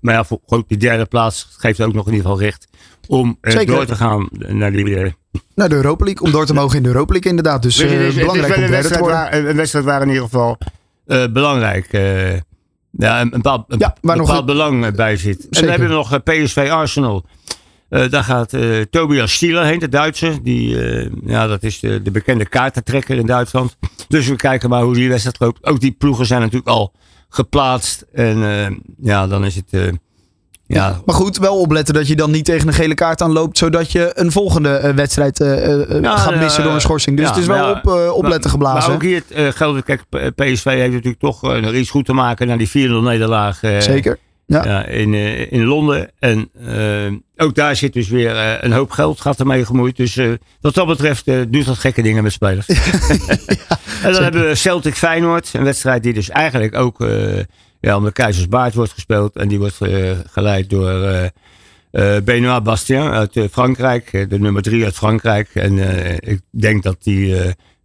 maar 0.00 0.14
ja, 0.14 0.24
voor 0.24 0.40
ook 0.46 0.68
die 0.68 0.78
derde 0.78 1.04
plaats 1.04 1.48
geeft 1.58 1.80
ook 1.80 1.92
nog 1.92 2.06
in 2.06 2.12
ieder 2.12 2.26
geval 2.30 2.42
recht 2.44 2.68
om 3.06 3.38
eh, 3.40 3.66
door 3.66 3.84
te 3.84 3.94
gaan 3.94 4.28
naar 4.30 4.72
die. 4.72 5.14
Naar 5.54 5.68
de 5.68 5.74
Europa 5.74 6.04
League. 6.04 6.26
Om 6.26 6.32
door 6.32 6.46
te 6.46 6.54
mogen 6.60 6.76
in 6.76 6.82
de 6.82 6.88
Europa 6.88 7.12
League 7.12 7.30
inderdaad. 7.30 7.62
Dus 7.62 7.78
is- 7.78 7.90
is 7.90 8.14
belangrijk 8.14 8.56
om 8.56 8.62
een 8.62 8.70
derde 8.70 8.88
te 8.90 8.98
worden. 8.98 9.48
een 9.48 9.56
wedstrijd 9.56 9.84
waar 9.84 10.02
in 10.02 10.08
ieder 10.08 10.22
geval 10.22 10.58
belangrijk. 11.32 11.88
ja, 12.90 13.20
een 13.20 13.30
bepaald, 13.30 13.64
een 13.68 13.78
Ja, 13.78 13.94
bepaald 14.00 14.46
belang 14.46 14.94
bij 14.94 15.16
zit. 15.16 15.40
En 15.42 15.48
dan 15.60 15.70
hebben 15.70 15.88
we 15.88 15.94
nog 15.94 16.22
PSV 16.22 16.68
Arsenal. 16.70 17.24
Eh, 17.94 18.10
daar 18.10 18.24
gaat 18.24 18.52
eh, 18.52 18.80
Tobias 18.90 19.32
Stieler 19.32 19.64
heen, 19.64 19.78
de 19.78 19.88
Duitser. 19.88 20.42
Die, 20.42 20.82
eh, 20.82 21.10
ja, 21.26 21.46
dat 21.46 21.62
is 21.62 21.80
de, 21.80 22.02
de 22.02 22.10
bekende 22.10 22.48
kaartentrekker 22.48 23.16
in 23.16 23.26
Duitsland. 23.26 23.76
Dus 24.08 24.28
we 24.28 24.36
kijken 24.36 24.68
maar 24.68 24.82
hoe 24.82 24.94
die 24.94 25.08
wedstrijd 25.08 25.40
loopt. 25.40 25.64
Ook 25.64 25.80
die 25.80 25.92
ploegen 25.98 26.26
zijn 26.26 26.40
natuurlijk 26.40 26.68
al 26.68 26.92
geplaatst. 27.28 28.04
En 28.12 28.38
ja, 29.00 29.26
dan 29.26 29.44
is 29.44 29.54
het... 29.54 29.64
eh, 29.70 29.80
ja, 30.66 31.00
Maar 31.04 31.14
goed, 31.14 31.38
wel 31.38 31.60
opletten 31.60 31.94
dat 31.94 32.08
je 32.08 32.16
dan 32.16 32.30
niet 32.30 32.44
tegen 32.44 32.68
een 32.68 32.74
gele 32.74 32.94
kaart 32.94 33.22
aanloopt. 33.22 33.58
Zodat 33.58 33.92
je 33.92 34.10
een 34.14 34.32
volgende 34.32 34.92
wedstrijd 34.94 35.38
Ja, 35.38 36.16
gaat 36.16 36.34
ja, 36.34 36.38
missen 36.40 36.62
door 36.64 36.72
een 36.72 36.80
schorsing. 36.80 37.16
Dus 37.16 37.26
ja, 37.26 37.32
het 37.32 37.40
is 37.40 37.46
wel 37.46 37.68
ja, 37.68 37.80
op, 37.84 38.14
opletten 38.16 38.50
geblazen. 38.50 38.86
Maar 38.86 38.94
ook 38.94 39.02
hier 39.02 39.22
eh, 39.28 39.48
geldt, 39.48 39.84
kijk, 39.84 40.04
PSV 40.34 40.64
heeft 40.64 40.92
natuurlijk 40.92 41.20
toch 41.20 41.42
nog 41.42 41.72
iets 41.72 41.90
goed 41.90 42.04
te 42.04 42.12
maken 42.12 42.46
na 42.46 42.56
die 42.56 42.68
4-0 42.68 42.72
nederlaag. 42.72 43.58
Zeker. 43.78 44.18
Ja. 44.46 44.64
Ja, 44.64 44.86
in, 44.86 45.14
eh, 45.14 45.52
in 45.52 45.64
Londen. 45.64 46.10
En 46.18 46.50
eh, 46.66 47.44
ook 47.46 47.54
daar 47.54 47.76
zit 47.76 47.92
dus 47.92 48.08
weer 48.08 48.36
eh, 48.36 48.52
een 48.60 48.72
hoop 48.72 48.90
geld 48.90 49.20
gaat 49.20 49.40
ermee 49.40 49.64
gemoeid. 49.64 49.96
Dus 49.96 50.18
wat 50.60 50.74
dat 50.74 50.86
betreft 50.86 51.24
doet 51.26 51.64
dat 51.64 51.78
gekke 51.78 52.02
dingen 52.02 52.22
met 52.22 52.32
spelers. 52.32 52.66
en 54.02 54.12
dan 54.12 54.22
hebben 54.22 54.48
we 54.48 54.54
Celtic 54.54 54.94
Feyenoord. 54.94 55.50
Een 55.52 55.64
wedstrijd 55.64 56.02
die 56.02 56.12
dus 56.12 56.30
eigenlijk 56.30 56.74
ook 56.74 57.06
ja, 57.80 57.96
om 57.96 58.04
de 58.04 58.12
Keizersbaard 58.12 58.74
wordt 58.74 58.92
gespeeld. 58.92 59.36
En 59.36 59.48
die 59.48 59.58
wordt 59.58 59.78
geleid 60.30 60.70
door 60.70 61.30
Benoît 62.24 62.62
Bastien 62.62 63.10
uit 63.10 63.38
Frankrijk. 63.50 64.10
de 64.30 64.38
nummer 64.38 64.62
drie 64.62 64.84
uit 64.84 64.94
Frankrijk. 64.94 65.50
En 65.54 65.78
ik 66.30 66.40
denk 66.50 66.82
dat 66.82 66.96
die 67.02 67.36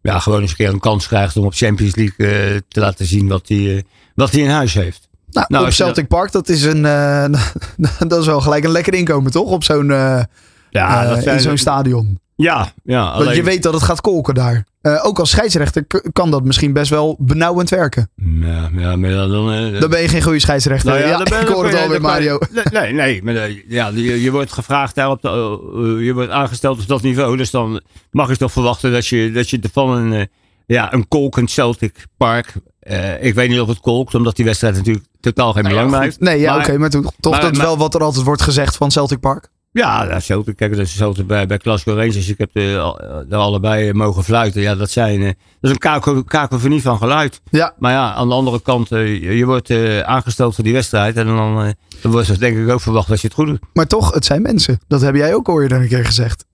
ja, 0.01 0.19
gewoon 0.19 0.41
eens 0.41 0.49
een 0.49 0.57
keer 0.57 0.69
een 0.69 0.79
kans 0.79 1.07
krijgt 1.07 1.37
om 1.37 1.45
op 1.45 1.53
Champions 1.53 1.95
League 1.95 2.61
te 2.67 2.79
laten 2.79 3.05
zien 3.05 3.27
wat 3.27 3.47
hij 3.47 3.83
wat 4.15 4.31
hij 4.31 4.41
in 4.41 4.49
huis 4.49 4.73
heeft. 4.73 5.08
Nou, 5.31 5.45
Nou, 5.49 5.65
op 5.65 5.71
Celtic 5.71 6.07
Park, 6.07 6.31
dat 6.31 6.49
is, 6.49 6.63
een, 6.63 6.85
eh, 6.85 7.25
dat 8.07 8.19
is 8.19 8.25
wel 8.25 8.41
gelijk 8.41 8.63
een 8.63 8.71
lekker 8.71 8.93
inkomen, 8.93 9.31
toch? 9.31 9.51
Op 9.51 9.63
zo'n, 9.63 9.91
eh, 9.91 10.21
Ja, 10.69 11.03
eh, 11.03 11.09
dat 11.09 11.25
in 11.25 11.39
zo'n 11.39 11.57
stadion. 11.57 12.19
Ja, 12.35 12.71
ja. 12.83 13.17
Want 13.23 13.35
je 13.35 13.43
weet 13.43 13.63
dat 13.63 13.73
het 13.73 13.83
gaat 13.83 14.01
kolken 14.01 14.33
daar. 14.33 14.67
Ook 15.03 15.19
als 15.19 15.29
scheidsrechter 15.29 15.85
kan 16.13 16.31
dat 16.31 16.43
misschien 16.43 16.73
best 16.73 16.89
wel 16.89 17.15
benauwend 17.19 17.69
werken. 17.69 18.09
Ja, 18.15 18.69
ja, 18.75 18.95
maar 18.95 19.09
dan... 19.09 19.31
dan 19.31 19.73
Dan 19.79 19.89
ben 19.89 20.01
je 20.01 20.07
geen 20.07 20.21
goede 20.21 20.39
scheidsrechter. 20.39 20.89
nou 20.89 21.01
ja, 21.01 21.17
dan 21.17 21.23
ben- 21.29 21.41
ik 21.41 21.47
hoor 21.47 21.65
het 21.65 21.73
alweer, 21.75 21.89
dan 22.01 22.01
Mario. 22.01 22.37
Nee, 22.71 22.93
nee, 22.93 23.23
maar 23.23 23.33
ja, 23.67 23.87
je, 23.93 24.21
je 24.21 24.31
wordt 24.31 24.51
gevraagd 24.51 24.95
daar 24.95 25.09
op 25.09 25.21
de, 25.21 25.97
je 26.03 26.13
wordt 26.13 26.29
aangesteld 26.31 26.81
op 26.81 26.87
dat 26.87 27.01
niveau. 27.01 27.37
Dus 27.37 27.51
dan 27.51 27.81
mag 28.11 28.29
je 28.29 28.37
toch 28.37 28.51
verwachten 28.51 28.91
dat 28.91 29.07
je, 29.07 29.31
dat 29.31 29.49
je 29.49 29.59
van 29.73 29.89
een, 29.97 30.27
ja, 30.65 30.93
een 30.93 31.07
kolkend 31.07 31.51
Celtic 31.51 32.05
Park. 32.17 32.53
Eh, 32.89 33.23
ik 33.23 33.33
weet 33.33 33.49
niet 33.49 33.59
of 33.59 33.67
het 33.67 33.79
kolkt, 33.79 34.15
omdat 34.15 34.35
die 34.35 34.45
wedstrijd 34.45 34.75
natuurlijk 34.75 35.05
totaal 35.19 35.53
geen 35.53 35.63
belang 35.63 35.91
bij 35.91 36.01
heeft. 36.01 36.19
Nee, 36.19 36.39
ja, 36.39 36.51
Maar- 36.55 36.61
oké, 36.67 36.77
maar 36.77 36.89
toch, 36.89 37.11
toch 37.19 37.31
maar- 37.31 37.41
dat 37.41 37.51
is 37.51 37.57
maar- 37.57 37.65
wel 37.65 37.77
wat 37.77 37.93
er 37.95 38.01
altijd 38.03 38.25
wordt 38.25 38.41
gezegd 38.41 38.75
van 38.77 38.91
Celtic 38.91 39.19
Park. 39.19 39.47
Ja, 39.71 40.19
Celtic, 40.19 40.55
kijk, 40.55 40.71
dat 40.71 40.79
is 40.79 40.87
hetzelfde 40.89 41.23
bij, 41.23 41.45
bij 41.45 41.57
Glasgow 41.57 41.97
Rangers. 41.97 42.29
Ik 42.29 42.37
heb 42.37 42.49
er, 42.55 42.79
al- 42.79 42.99
er 43.29 43.35
allebei 43.37 43.93
mogen 43.93 44.23
fluiten. 44.23 44.61
Ja, 44.61 44.75
dat, 44.75 44.89
zijn, 44.89 45.19
eh, 45.21 45.25
dat 45.25 45.35
is 45.61 45.69
een 45.69 45.77
kako- 45.77 46.23
kakofonie 46.23 46.81
van 46.81 46.97
geluid. 46.97 47.41
Ja, 47.49 47.73
Maar 47.79 47.91
ja, 47.91 48.13
aan 48.13 48.27
de 48.27 48.33
andere 48.33 48.61
kant, 48.61 48.91
eh, 48.91 49.07
je, 49.21 49.37
je 49.37 49.45
wordt 49.45 49.69
eh, 49.69 49.99
aangesteld 49.99 50.55
voor 50.55 50.63
die 50.63 50.73
wedstrijd. 50.73 51.15
En 51.15 51.25
dan, 51.25 51.61
eh, 51.63 51.69
dan 52.01 52.11
wordt 52.11 52.27
er 52.27 52.39
denk 52.39 52.57
ik 52.57 52.69
ook 52.69 52.81
verwacht 52.81 53.07
dat 53.07 53.21
je 53.21 53.27
het 53.27 53.35
goed 53.35 53.47
doet. 53.47 53.59
maar 53.73 53.87
toch, 53.87 54.13
het 54.13 54.25
zijn 54.25 54.41
mensen. 54.41 54.79
Dat 54.87 55.01
heb 55.01 55.15
jij 55.15 55.33
ook 55.33 55.47
eerder 55.47 55.81
een 55.81 55.87
keer 55.87 56.05
gezegd. 56.05 56.45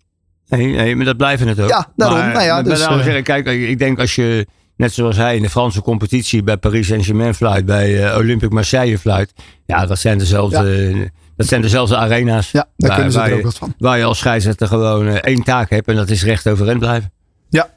Nee, 0.48 0.66
nee 0.76 0.96
maar 0.96 1.06
dat 1.06 1.18
blijven 1.18 1.48
het 1.48 1.60
ook. 1.62 1.70
Ja, 1.70 1.92
daarom. 1.96 2.18
Maar, 2.18 2.32
Nou 2.34 2.44
ja, 2.46 2.54
maar 2.54 2.64
dus, 2.64 2.80
daarom 2.80 3.00
eh, 3.00 3.06
zeg 3.06 3.16
ik, 3.16 3.24
kijk, 3.24 3.48
ik 3.48 3.80
denk 3.80 4.00
als 4.00 4.16
je, 4.16 4.48
net 4.78 4.94
zoals 4.94 5.16
hij 5.18 5.36
in 5.36 5.42
de 5.42 5.50
Franse 5.50 5.82
competitie 5.82 6.44
bij 6.44 6.58
Paris 6.58 6.88
Saint-Germain 6.88 7.36
fluit, 7.36 7.66
bij 7.66 8.06
eh, 8.10 8.18
Olympique 8.18 8.54
Marseille 8.56 8.98
fluit. 9.00 9.34
Ja, 9.66 9.86
dat 9.86 10.00
zijn 10.00 10.18
dezelfde, 10.18 11.12
dat 11.36 11.48
zijn 11.48 11.62
dezelfde 11.62 11.98
arena's. 11.98 12.52
Ja, 12.52 12.68
daar 12.78 12.88
waar, 12.90 12.94
kunnen 12.94 13.12
ze 13.14 13.18
waar 13.20 13.28
er 13.28 13.34
ook 13.34 13.40
je, 13.40 13.46
wat 13.46 13.58
van. 13.58 13.74
waar 13.78 13.98
je 13.98 14.04
als 14.04 14.18
scheidsrechter 14.18 14.68
gewoon 14.68 15.08
eh, 15.08 15.14
één 15.16 15.44
taak 15.44 15.70
hebt 15.70 15.88
en 15.88 15.96
dat 15.96 16.10
is 16.10 16.24
recht 16.24 16.48
overeind 16.48 16.80
blijven. 16.80 17.12
Ja. 17.50 17.70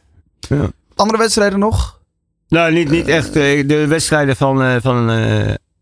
ja. 0.48 0.70
Andere 0.94 1.18
wedstrijden 1.18 1.58
nog? 1.58 2.00
Nou, 2.48 2.72
niet, 2.72 2.90
niet 2.90 3.08
echt. 3.08 3.36
eh, 3.36 3.68
De 3.68 3.86
wedstrijden 3.86 4.36
van, 4.36 4.80
van 4.80 5.10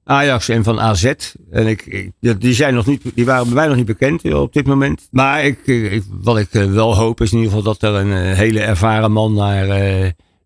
Ajax 0.04 0.48
en 0.48 0.64
van 0.64 0.80
AZ. 0.80 1.12
En 1.50 1.66
ik, 1.66 1.86
ik- 1.86 2.40
die, 2.40 2.54
zijn 2.54 2.74
nog 2.74 2.86
niet, 2.86 3.02
die 3.14 3.24
waren 3.24 3.44
bij 3.44 3.54
mij 3.54 3.66
nog 3.66 3.76
niet 3.76 3.86
bekend 3.86 4.34
op 4.34 4.52
dit 4.52 4.66
moment. 4.66 5.08
Maar 5.10 5.44
ik, 5.44 5.66
ik- 5.66 6.02
wat 6.10 6.38
ik 6.38 6.48
wel 6.50 6.96
hoop 6.96 7.20
is 7.20 7.30
in 7.32 7.38
ieder 7.38 7.52
geval 7.56 7.72
dat 7.74 7.82
er 7.82 7.94
een 8.00 8.34
hele 8.34 8.60
ervaren 8.60 9.12
man 9.12 9.34
naar 9.34 9.66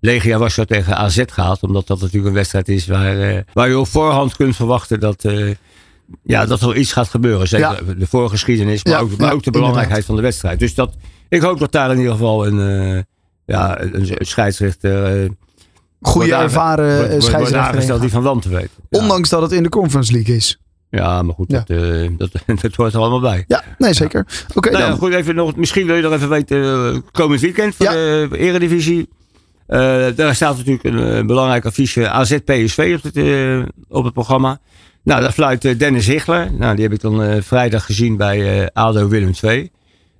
Legia 0.01 0.39
Warschau 0.39 0.67
tegen 0.67 0.97
AZ 0.97 1.23
gaat. 1.27 1.63
Omdat 1.63 1.87
dat 1.87 2.01
natuurlijk 2.01 2.29
een 2.29 2.35
wedstrijd 2.35 2.69
is 2.69 2.87
waar, 2.87 3.21
eh, 3.21 3.43
waar 3.53 3.69
je 3.69 3.79
op 3.79 3.87
voorhand 3.87 4.37
kunt 4.37 4.57
verwachten 4.57 5.01
dat, 5.01 5.25
eh, 5.25 5.51
ja, 6.23 6.47
dat 6.47 6.61
er 6.61 6.77
iets 6.77 6.93
gaat 6.93 7.09
gebeuren. 7.09 7.49
Zeker 7.49 7.99
de 7.99 8.07
voorgeschiedenis, 8.07 8.85
maar, 8.85 8.93
Ja, 8.93 9.01
ook, 9.01 9.17
maar 9.17 9.29
ja, 9.29 9.33
ook 9.33 9.43
de 9.43 9.51
belangrijkheid 9.51 10.05
van 10.05 10.17
de 10.17 10.23
wedstrijd. 10.23 10.59
Dus 10.59 10.75
dat, 10.75 10.95
ik 11.29 11.43
hoop 11.43 11.59
dat 11.59 11.73
daar 11.73 11.91
in 11.91 11.97
ieder 11.99 12.13
geval 12.13 12.47
een, 12.47 12.61
eh, 12.61 13.03
ja, 13.45 13.81
een, 13.81 14.17
scheidsrechter... 14.19 15.29
Goede 16.01 16.35
ervaren 16.35 17.23
scheidsrechter. 17.23 18.01
die 18.01 18.11
van 18.11 18.23
land 18.23 18.43
te 18.43 18.49
weten. 18.49 18.71
Ja. 18.89 19.01
Ondanks 19.01 19.29
dat 19.29 19.43
het 19.43 19.53
in 19.53 19.63
de 19.63 19.69
Conference 19.69 20.13
League 20.13 20.37
is. 20.37 20.59
Ja, 20.91 21.23
maar 21.23 21.35
goed, 21.35 21.51
Ja. 21.51 21.65
Dat, 22.17 22.33
dat, 22.33 22.43
dat 22.63 22.75
hoort 22.75 22.93
er 22.93 23.01
allemaal 23.01 23.21
bij. 23.21 23.45
Ja, 23.47 23.65
nee 23.79 23.95
zeker. 23.95 24.27
Oké, 24.55 24.71
Nou 24.71 24.89
dan. 24.89 24.99
goed, 24.99 25.13
even 25.13 25.35
nog, 25.35 25.57
misschien 25.57 25.87
wil 25.87 25.97
je 25.97 26.03
nog 26.03 26.13
even 26.13 26.29
weten, 26.29 27.05
komend 27.13 27.41
weekend 27.41 27.75
voor 27.75 27.87
de 27.87 28.29
Eredivisie. 28.33 29.09
Eh, 29.71 30.07
daar 30.15 30.35
staat 30.35 30.57
natuurlijk 30.57 30.85
een 30.85 30.99
eh, 30.99 31.25
belangrijk 31.25 31.65
affiche 31.65 32.09
AZ 32.09 32.37
PSV 32.45 32.95
op 32.97 33.03
het, 33.03 33.17
eh, 33.17 33.63
op 33.89 34.05
het 34.05 34.13
programma. 34.13 34.59
Nou, 35.03 35.21
daar 35.21 35.33
fluit 35.33 35.79
Dennis 35.79 36.07
Hichler. 36.07 36.53
Nou, 36.53 36.75
die 36.75 36.85
heb 36.85 36.93
ik 36.93 37.01
dan 37.01 37.43
vrijdag 37.43 37.85
gezien 37.85 38.17
bij 38.17 38.71
ADO 38.73 39.09
Willem 39.09 39.33
II. 39.43 39.71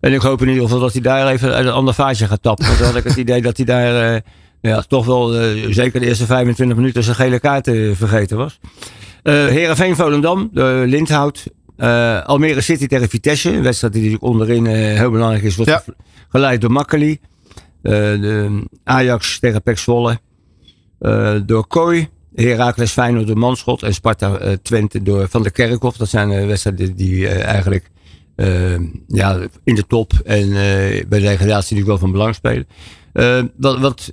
En 0.01 0.13
ik 0.13 0.21
hoop 0.21 0.43
in 0.43 0.49
ieder 0.49 0.63
geval 0.63 0.81
dat 0.81 0.93
hij 0.93 1.01
daar 1.01 1.29
even 1.29 1.55
uit 1.55 1.67
een 1.67 1.73
ander 1.73 1.95
vaatje 1.95 2.27
gaat 2.27 2.43
tappen. 2.43 2.67
Want 2.67 2.79
dan 2.79 2.87
had 2.87 2.97
ik 2.97 3.05
het 3.05 3.17
idee 3.17 3.43
dat 3.43 3.57
hij 3.57 3.67
daar 3.67 4.23
ja, 4.61 4.81
toch 4.83 5.07
wel, 5.07 5.29
zeker 5.71 6.01
de 6.01 6.07
eerste 6.07 6.27
25 6.27 6.77
minuten, 6.77 7.03
zijn 7.03 7.17
gele 7.17 7.41
kaart 7.41 7.71
vergeten 7.93 8.37
was. 8.37 8.61
Heerenveen 9.23 9.97
Volendam, 9.97 10.51
de 10.53 10.85
Lindhout. 10.87 11.45
Almere 12.27 12.61
City 12.61 12.87
tegen 12.87 13.09
Vitesse. 13.09 13.53
Een 13.53 13.63
wedstrijd 13.63 13.93
die 13.93 14.03
natuurlijk 14.03 14.33
onderin 14.33 14.67
heel 14.67 15.11
belangrijk 15.11 15.43
is. 15.43 15.57
Wordt 15.57 15.71
Ja. 15.71 15.85
geleid 16.29 16.61
door 16.61 16.73
Makkeli. 16.73 17.21
Eh, 17.83 18.47
Ajax 18.85 19.39
tegen 19.39 19.63
Pek 19.63 19.79
Zwolle. 19.79 20.21
Eh, 20.99 21.35
door 21.47 21.67
Kooi. 21.67 22.09
Heracles 22.35 22.93
Feyenoord 22.93 23.27
door 23.27 23.39
Manschot. 23.39 23.83
En 23.83 23.95
Sparta 23.95 24.39
eh, 24.39 24.53
Twente 24.63 25.03
door 25.03 25.29
Van 25.29 25.43
der 25.43 25.53
Kerkhof. 25.53 25.97
Dat 25.97 26.09
zijn 26.09 26.47
wedstrijden 26.47 26.97
die 26.97 27.29
eigenlijk 27.29 27.91
ja, 29.07 29.39
in 29.65 29.75
de 29.75 29.87
top 29.87 30.13
en 30.25 30.51
bij 31.09 31.19
de 31.19 31.27
degradatie 31.27 31.77
natuurlijk 31.77 31.87
wel 31.87 31.99
van 31.99 32.13
belang 32.13 32.35
spelen. 32.35 32.67
Wat 33.57 33.79
wat 33.79 34.13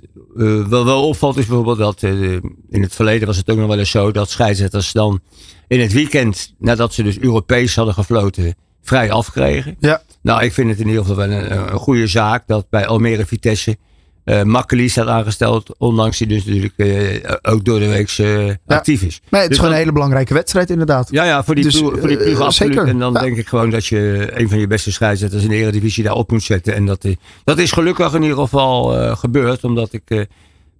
wel, 0.70 1.08
opvalt 1.08 1.38
is 1.38 1.46
bijvoorbeeld 1.46 1.78
dat 1.78 2.04
in 2.70 2.82
het 2.82 2.96
verleden 2.96 3.28
was 3.28 3.38
het 3.38 3.50
ook 3.50 3.58
nog 3.58 3.68
wel 3.68 3.80
eens 3.80 3.92
zo 3.92 4.12
dat 4.12 4.30
scheidsrechters 4.30 4.92
dan 4.92 5.22
in 5.68 5.80
het 5.80 5.94
weekend, 5.94 6.54
nadat 6.60 6.94
ze 6.94 7.04
dus 7.04 7.20
Europees 7.20 7.76
hadden 7.76 7.94
gefloten, 7.94 8.56
vrij 8.82 9.12
afkregen. 9.12 9.76
Ja. 9.80 10.02
Nou, 10.28 10.44
ik 10.44 10.54
vind 10.54 10.70
het 10.70 10.80
in 10.80 10.88
ieder 10.88 11.02
geval 11.06 11.18
wel 11.28 11.32
een, 11.32 11.52
een 11.74 11.80
goede 11.80 12.08
zaak 12.08 12.44
dat 12.48 12.70
bij 12.70 12.88
Almere 12.88 13.26
Vitesse 13.26 13.78
eh 14.24 14.44
Makkeli 14.44 14.90
staat 14.90 15.08
aangesteld, 15.08 15.76
ondanks 15.78 16.20
hij 16.20 16.28
dus 16.28 16.46
natuurlijk 16.46 16.74
eh, 16.78 17.34
ook 17.42 17.66
door 17.66 17.80
de 17.80 17.88
week 17.88 18.10
eh, 18.18 18.50
actief 18.66 19.02
is. 19.04 19.22
Nee, 19.30 19.42
het 19.42 19.42
is 19.42 19.48
Dus 19.48 19.58
gewoon 19.58 19.72
een 19.72 19.78
hele 19.80 19.92
belangrijke 19.92 20.34
wedstrijd 20.34 20.70
inderdaad. 20.70 21.08
ja, 21.12 21.24
ja, 21.24 21.44
voor 21.44 21.56
die, 21.56 21.64
Dus, 21.64 21.80
ploeg, 21.80 22.00
voor 22.00 22.08
die 22.08 22.18
ploeg 22.18 22.40
absoluut. 22.42 22.74
zeker. 22.74 22.88
En 22.90 23.00
dan 23.00 23.14
Ja. 23.14 23.20
denk 23.20 23.38
ik 23.38 23.48
gewoon 23.48 23.70
dat 23.70 23.86
je 23.86 24.30
een 24.34 24.50
van 24.50 24.60
je 24.60 24.68
beste 24.68 24.92
scheidsrechters 24.92 25.44
in 25.44 25.50
de 25.50 25.56
Eredivisie 25.56 26.04
daar 26.04 26.14
op 26.16 26.32
moet 26.32 26.44
zetten. 26.44 26.74
En 26.74 26.86
dat, 26.86 27.06
dat 27.44 27.58
is 27.58 27.72
gelukkig 27.72 28.14
in 28.14 28.22
ieder 28.22 28.38
geval 28.38 29.16
gebeurd, 29.16 29.64
omdat 29.64 29.94
ik 29.94 30.28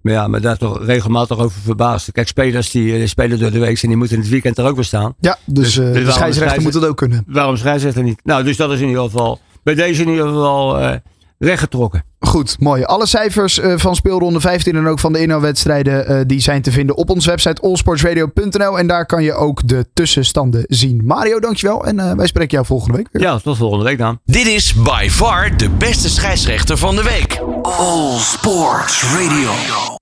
me, 0.00 0.12
ja, 0.12 0.28
me 0.28 0.40
daar 0.40 0.56
toch 0.56 0.84
regelmatig 0.84 1.38
over 1.38 1.60
verbaasde. 1.60 2.12
Kijk, 2.12 2.28
spelers 2.28 2.70
die 2.70 2.96
eh, 2.96 3.06
spelen 3.06 3.38
door 3.38 3.50
de 3.50 3.58
week 3.58 3.82
en 3.82 3.88
die 3.88 3.96
moeten 3.96 4.16
in 4.16 4.22
het 4.22 4.30
weekend 4.30 4.58
er 4.58 4.64
ook 4.66 4.74
weer 4.74 4.84
staan. 4.84 5.14
Ja, 5.20 5.38
dus, 5.46 5.74
Dus- 5.74 5.86
eh, 5.86 5.92
dus 5.92 6.04
de 6.04 6.12
scheidsrechter 6.12 6.62
moet 6.62 6.74
het 6.74 6.84
ook 6.86 6.96
kunnen. 6.96 7.24
Waarom 7.26 7.56
scheidsrechter 7.56 8.02
niet? 8.02 8.20
Nou, 8.24 8.44
dus 8.44 8.56
dat 8.56 8.72
is 8.72 8.80
in 8.80 8.88
ieder 8.88 9.02
geval 9.02 9.40
bij 9.62 9.74
deze 9.74 10.02
in 10.02 10.08
ieder 10.08 10.26
geval 10.26 10.78
eh, 10.80 10.94
rechtgetrokken. 11.38 12.04
Goed, 12.20 12.56
mooi. 12.60 12.84
Alle 12.84 13.06
cijfers 13.06 13.58
uh, 13.58 13.72
van 13.76 13.96
speelronde 13.96 14.40
15 14.40 14.76
en 14.76 14.86
ook 14.86 14.98
van 14.98 15.12
de 15.12 15.20
inhaalwedstrijden 15.20 16.10
uh, 16.10 16.20
die 16.26 16.40
zijn 16.40 16.62
te 16.62 16.72
vinden 16.72 16.96
op 16.96 17.10
onze 17.10 17.30
website 17.30 17.62
allsportsradio.nl 17.62 18.78
en 18.78 18.86
daar 18.86 19.06
kan 19.06 19.22
je 19.22 19.32
ook 19.32 19.68
de 19.68 19.86
tussenstanden 19.94 20.64
zien. 20.66 21.00
Mario, 21.04 21.40
dankjewel 21.40 21.86
en 21.86 21.96
uh, 21.96 22.12
wij 22.12 22.26
spreken 22.26 22.52
jou 22.52 22.66
volgende 22.66 22.96
week 22.96 23.08
weer. 23.12 23.22
Ja, 23.22 23.38
tot 23.38 23.56
volgende 23.56 23.84
week 23.84 23.98
dan. 23.98 24.20
Dit 24.24 24.46
is 24.46 24.74
by 24.74 25.08
far 25.10 25.56
de 25.56 25.70
beste 25.70 26.08
scheidsrechter 26.08 26.76
van 26.76 26.96
de 26.96 27.02
week. 27.02 27.40
All 27.62 28.18
Sports 28.18 29.02
Radio. 29.02 29.97